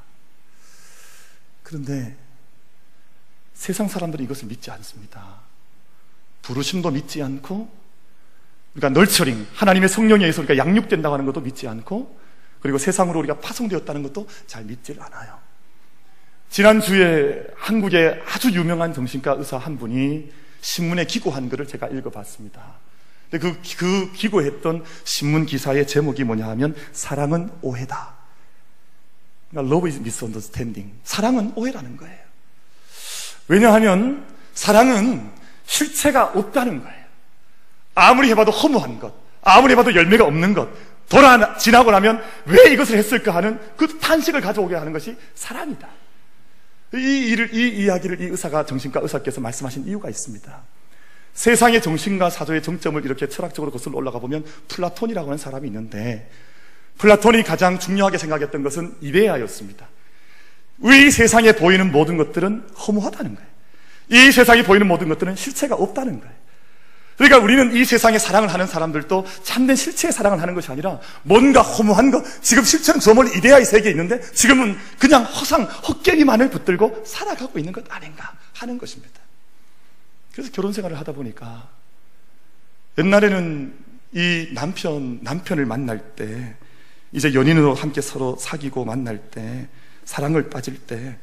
그런데 1.62 2.18
세상 3.54 3.88
사람들은 3.88 4.26
이것을 4.26 4.46
믿지 4.48 4.70
않습니다. 4.72 5.45
부르심도 6.46 6.92
믿지 6.92 7.22
않고 7.22 7.68
그러니까 8.72 9.00
널처링 9.00 9.46
하나님의 9.54 9.88
성령에 9.88 10.24
의해서 10.24 10.42
우리가 10.42 10.56
양육된다고 10.56 11.12
하는 11.12 11.26
것도 11.26 11.40
믿지 11.40 11.66
않고 11.66 12.18
그리고 12.60 12.78
세상으로 12.78 13.18
우리가 13.20 13.40
파송되었다는 13.40 14.02
것도 14.04 14.28
잘 14.46 14.64
믿질 14.64 15.00
않아요. 15.00 15.38
지난주에 16.48 17.46
한국의 17.56 18.22
아주 18.26 18.50
유명한 18.52 18.94
정신과 18.94 19.32
의사 19.32 19.56
한 19.56 19.76
분이 19.78 20.30
신문에 20.60 21.04
기고한 21.04 21.48
글을 21.48 21.66
제가 21.66 21.88
읽어봤습니다. 21.88 22.62
근데 23.30 23.50
그, 23.50 23.60
그 23.76 24.12
기고했던 24.12 24.84
신문 25.04 25.46
기사의 25.46 25.86
제목이 25.86 26.24
뭐냐 26.24 26.46
하면 26.48 26.76
사랑은 26.92 27.50
오해다. 27.62 28.14
그러니까 29.50 29.74
love 29.74 29.90
is 29.90 30.00
misunderstanding. 30.00 30.96
사랑은 31.02 31.52
오해라는 31.56 31.96
거예요. 31.96 32.18
왜냐하면 33.48 34.26
사랑은 34.54 35.35
실체가 35.66 36.32
없다는 36.34 36.82
거예요. 36.82 37.04
아무리 37.94 38.30
해봐도 38.30 38.50
허무한 38.50 38.98
것, 38.98 39.12
아무리 39.42 39.72
해봐도 39.72 39.94
열매가 39.94 40.24
없는 40.24 40.54
것, 40.54 40.68
돌아 41.08 41.56
지나고 41.56 41.90
나면 41.90 42.22
왜 42.46 42.72
이것을 42.72 42.98
했을까 42.98 43.34
하는 43.34 43.60
그 43.76 43.98
탄식을 43.98 44.40
가져오게 44.40 44.74
하는 44.74 44.92
것이 44.92 45.16
사랑이다. 45.34 45.88
이 46.94 47.28
일을, 47.28 47.54
이 47.54 47.84
이야기를 47.84 48.20
이 48.20 48.24
의사가, 48.26 48.66
정신과 48.66 49.00
의사께서 49.00 49.40
말씀하신 49.40 49.86
이유가 49.86 50.08
있습니다. 50.08 50.62
세상의 51.34 51.82
정신과 51.82 52.30
사조의 52.30 52.62
정점을 52.62 53.04
이렇게 53.04 53.28
철학적으로 53.28 53.70
거슬러 53.70 53.98
올라가 53.98 54.18
보면 54.18 54.44
플라톤이라고 54.68 55.28
하는 55.28 55.36
사람이 55.36 55.68
있는데 55.68 56.30
플라톤이 56.98 57.42
가장 57.42 57.78
중요하게 57.78 58.16
생각했던 58.18 58.62
것은 58.62 58.96
이데아였습니다. 59.02 59.86
이 60.84 61.10
세상에 61.10 61.52
보이는 61.52 61.92
모든 61.92 62.16
것들은 62.16 62.68
허무하다는 62.86 63.34
거예요. 63.34 63.55
이 64.08 64.30
세상에 64.30 64.62
보이는 64.62 64.86
모든 64.86 65.08
것들은 65.08 65.36
실체가 65.36 65.74
없다는 65.74 66.20
거예요. 66.20 66.46
그러니까 67.16 67.38
우리는 67.38 67.74
이 67.74 67.84
세상에 67.84 68.18
사랑을 68.18 68.52
하는 68.52 68.66
사람들도 68.66 69.24
참된 69.42 69.74
실체의 69.74 70.12
사랑을 70.12 70.40
하는 70.40 70.54
것이 70.54 70.70
아니라 70.70 71.00
뭔가 71.22 71.62
허무한 71.62 72.10
것, 72.10 72.22
지금 72.42 72.62
실체는 72.62 73.00
저 73.00 73.14
멀리 73.14 73.36
이데아의 73.38 73.64
세계에 73.64 73.90
있는데 73.92 74.20
지금은 74.20 74.76
그냥 74.98 75.24
허상, 75.24 75.64
헛개기만을 75.64 76.50
붙들고 76.50 77.04
살아가고 77.06 77.58
있는 77.58 77.72
것 77.72 77.84
아닌가 77.88 78.34
하는 78.52 78.76
것입니다. 78.76 79.20
그래서 80.32 80.50
결혼 80.52 80.74
생활을 80.74 80.98
하다 80.98 81.12
보니까 81.12 81.68
옛날에는 82.98 83.74
이 84.12 84.48
남편, 84.54 85.18
남편을 85.22 85.64
만날 85.64 85.98
때 86.16 86.54
이제 87.12 87.32
연인으로 87.32 87.74
함께 87.74 88.02
서로 88.02 88.36
사귀고 88.38 88.84
만날 88.84 89.18
때 89.30 89.68
사랑을 90.04 90.50
빠질 90.50 90.76
때 90.76 91.16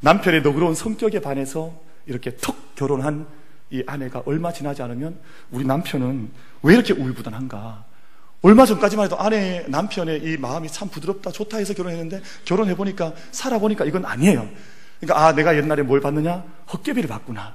남편의 0.00 0.42
너그러운 0.42 0.74
성격에 0.74 1.20
반해서 1.20 1.87
이렇게 2.08 2.36
턱 2.36 2.74
결혼한 2.74 3.26
이 3.70 3.84
아내가 3.86 4.22
얼마 4.24 4.52
지나지 4.52 4.82
않으면 4.82 5.18
우리 5.50 5.64
남편은 5.64 6.30
왜 6.62 6.74
이렇게 6.74 6.94
우유부단한가? 6.94 7.84
얼마 8.40 8.64
전까지만 8.64 9.06
해도 9.06 9.18
아내, 9.18 9.64
남편의 9.68 10.22
이 10.22 10.36
마음이 10.36 10.68
참 10.68 10.88
부드럽다, 10.88 11.30
좋다 11.30 11.58
해서 11.58 11.74
결혼했는데 11.74 12.22
결혼해 12.44 12.76
보니까, 12.76 13.12
살아 13.30 13.58
보니까 13.58 13.84
이건 13.84 14.04
아니에요. 14.04 14.48
그러니까, 15.00 15.26
아, 15.26 15.34
내가 15.34 15.56
옛날에 15.56 15.82
뭘 15.82 16.00
받느냐? 16.00 16.44
헛개비를 16.72 17.08
받구나. 17.08 17.54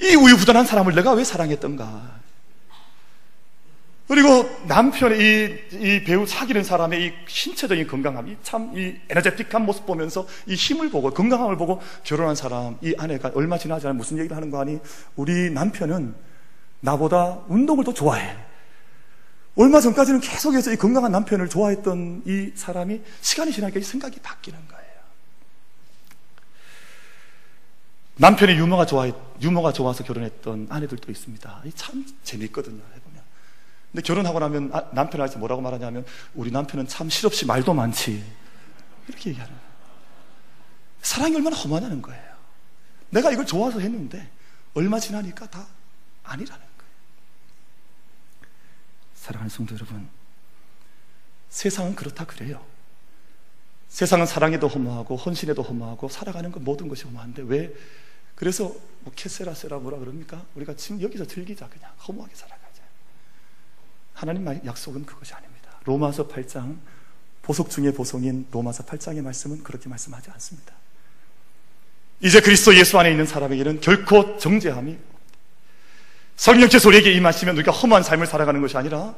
이 0.00 0.14
우유부단한 0.14 0.66
사람을 0.66 0.94
내가 0.94 1.12
왜 1.12 1.24
사랑했던가? 1.24 2.19
그리고 4.10 4.50
남편의 4.66 5.20
이, 5.20 5.76
이 5.76 6.02
배우 6.02 6.26
사귀는 6.26 6.64
사람의 6.64 7.06
이 7.06 7.12
신체적인 7.28 7.86
건강함, 7.86 8.38
참이 8.42 8.96
에너제틱한 9.08 9.64
모습 9.64 9.86
보면서 9.86 10.26
이 10.48 10.56
힘을 10.56 10.90
보고 10.90 11.12
건강함을 11.12 11.56
보고 11.56 11.80
결혼한 12.02 12.34
사람, 12.34 12.76
이 12.82 12.92
아내가 12.98 13.30
얼마 13.36 13.56
지나지 13.56 13.86
않아 13.86 13.94
무슨 13.94 14.18
얘기를 14.18 14.36
하는 14.36 14.50
거 14.50 14.60
아니? 14.60 14.80
우리 15.14 15.50
남편은 15.50 16.16
나보다 16.80 17.44
운동을 17.46 17.84
더 17.84 17.94
좋아해. 17.94 18.36
얼마 19.54 19.80
전까지는 19.80 20.18
계속해서 20.18 20.72
이 20.72 20.76
건강한 20.76 21.12
남편을 21.12 21.48
좋아했던 21.48 22.24
이 22.26 22.50
사람이 22.56 23.02
시간이 23.20 23.52
지나니까 23.52 23.78
이 23.78 23.84
생각이 23.84 24.18
바뀌는 24.18 24.58
거예요. 24.66 24.90
남편의 28.16 28.58
유머가 28.58 28.86
좋아, 28.86 29.08
유머가 29.40 29.72
좋아서 29.72 30.02
결혼했던 30.02 30.66
아내들도 30.68 31.12
있습니다. 31.12 31.62
참 31.76 32.04
재밌거든요. 32.24 32.82
근데 33.92 34.02
결혼하고 34.02 34.38
나면 34.38 34.70
아, 34.72 34.88
남편한테 34.92 35.38
뭐라고 35.38 35.60
말하냐면 35.62 36.04
우리 36.34 36.50
남편은 36.50 36.86
참 36.86 37.10
실없이 37.10 37.44
말도 37.44 37.74
많지. 37.74 38.24
이렇게 39.08 39.30
얘기하는 39.30 39.52
거예요. 39.52 39.70
사랑이 41.02 41.34
얼마나 41.34 41.56
험하냐는 41.56 42.00
거예요. 42.00 42.30
내가 43.10 43.32
이걸 43.32 43.46
좋아서 43.46 43.80
했는데 43.80 44.30
얼마 44.74 45.00
지나니까 45.00 45.50
다 45.50 45.66
아니라는 46.22 46.60
거예요. 46.60 46.92
사랑하는 49.14 49.50
성도 49.50 49.74
여러분, 49.74 50.08
세상은 51.48 51.96
그렇다 51.96 52.26
그래요. 52.26 52.64
세상은 53.88 54.24
사랑에도 54.24 54.68
허무하고 54.68 55.16
헌신에도 55.16 55.62
허무하고 55.62 56.08
살아가는 56.08 56.52
것 56.52 56.62
모든 56.62 56.86
것이 56.86 57.04
허무한데 57.04 57.42
왜 57.42 57.74
그래서 58.36 58.72
뭐 59.00 59.12
캐세라세라 59.16 59.78
뭐라 59.78 59.98
그럽니까? 59.98 60.46
우리가 60.54 60.76
지금 60.76 61.02
여기서 61.02 61.24
즐기자 61.24 61.68
그냥 61.68 61.90
허무하게 62.06 62.36
살아. 62.36 62.59
하나님 64.20 64.46
약속은 64.66 65.06
그것이 65.06 65.32
아닙니다. 65.32 65.70
로마서 65.86 66.28
8장 66.28 66.76
보석 67.40 67.70
중의 67.70 67.94
보석인 67.94 68.48
로마서 68.50 68.84
8장의 68.84 69.22
말씀은 69.22 69.62
그렇게 69.62 69.88
말씀하지 69.88 70.30
않습니다. 70.32 70.74
이제 72.20 72.42
그리스도 72.42 72.76
예수 72.76 72.98
안에 72.98 73.10
있는 73.10 73.24
사람에게는 73.24 73.80
결코 73.80 74.36
정죄함이 74.36 74.98
성령께서 76.36 76.86
우리에게 76.90 77.14
임하시면 77.14 77.56
우리가 77.56 77.72
험한 77.72 78.02
삶을 78.02 78.26
살아가는 78.26 78.60
것이 78.60 78.76
아니라 78.76 79.14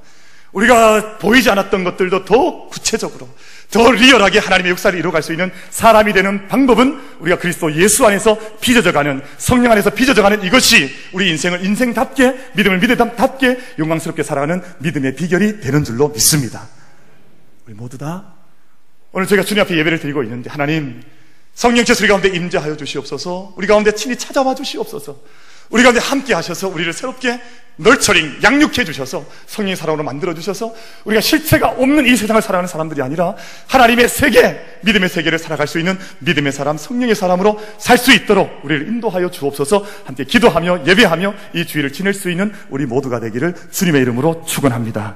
우리가 0.53 1.19
보이지 1.19 1.51
않았던 1.51 1.85
것들도 1.85 2.25
더 2.25 2.69
구체적으로 2.69 3.29
더 3.71 3.91
리얼하게 3.91 4.39
하나님의 4.39 4.71
역사를 4.71 4.97
이루어갈 4.99 5.23
수 5.23 5.33
있는 5.33 5.51
사람이 5.71 6.13
되는 6.13 6.47
방법은 6.47 7.01
우리가 7.21 7.39
그리스도 7.39 7.75
예수 7.75 8.07
안에서 8.07 8.39
빚어져가는 8.61 9.23
성령 9.39 9.73
안에서 9.73 9.91
빚어져가는 9.91 10.43
이것이 10.45 10.91
우리 11.13 11.31
인생을 11.31 11.65
인생답게 11.65 12.51
믿음을 12.55 12.81
믿음답게 12.81 13.59
영광스럽게 13.79 14.23
살아가는 14.23 14.63
믿음의 14.81 15.17
비결이 15.17 15.61
되는 15.61 15.85
줄로 15.85 16.09
믿습니다. 16.09 16.69
우리 17.67 17.75
모두 17.75 17.97
다 17.97 18.35
오늘 19.13 19.27
저희가 19.27 19.45
주님 19.45 19.63
앞에 19.63 19.77
예배를 19.77 20.01
드리고 20.01 20.23
있는데 20.23 20.51
하나님 20.51 21.03
성령께서 21.55 22.03
우리 22.03 22.09
가운데 22.09 22.29
임재하여 22.29 22.77
주시옵소서 22.77 23.55
우리 23.57 23.67
가운데 23.67 23.93
친히 23.95 24.17
찾아와 24.17 24.55
주시옵소서 24.55 25.19
우리 25.73 25.83
가운데 25.83 26.01
함께 26.01 26.35
하셔서 26.35 26.69
우리를 26.69 26.93
새롭게 26.93 27.41
널처링, 27.77 28.41
양육해 28.43 28.85
주셔서 28.85 29.25
성령의 29.47 29.77
사람으로 29.77 30.05
만들어 30.05 30.35
주셔서 30.35 30.75
우리가 31.05 31.23
실체가 31.23 31.71
없는 31.71 32.07
이 32.07 32.15
세상을 32.15 32.41
살아가는 32.43 32.69
사람들이 32.69 33.01
아니라 33.01 33.35
하나님의 33.67 34.11
세계, 34.11 34.63
믿음의 34.83 35.09
세계를 35.09 35.39
살아갈 35.39 35.67
수 35.67 35.79
있는 35.79 35.99
믿음의 36.19 36.53
사람, 36.53 36.77
성령의 36.77 37.15
사람으로 37.15 37.61
살 37.79 37.97
수 38.03 38.13
있도록 38.13 38.65
우리를 38.65 38.89
인도하여 38.89 39.31
주옵소서 39.31 39.87
함께 40.05 40.25
기도하며 40.25 40.87
예배하며 40.87 41.35
이 41.55 41.65
주의를 41.65 41.93
지낼 41.93 42.13
수 42.13 42.31
있는 42.31 42.53
우리 42.69 42.85
모두가 42.85 43.21
되기를 43.21 43.55
주님의 43.71 44.03
이름으로 44.03 44.45
축원합니다. 44.45 45.15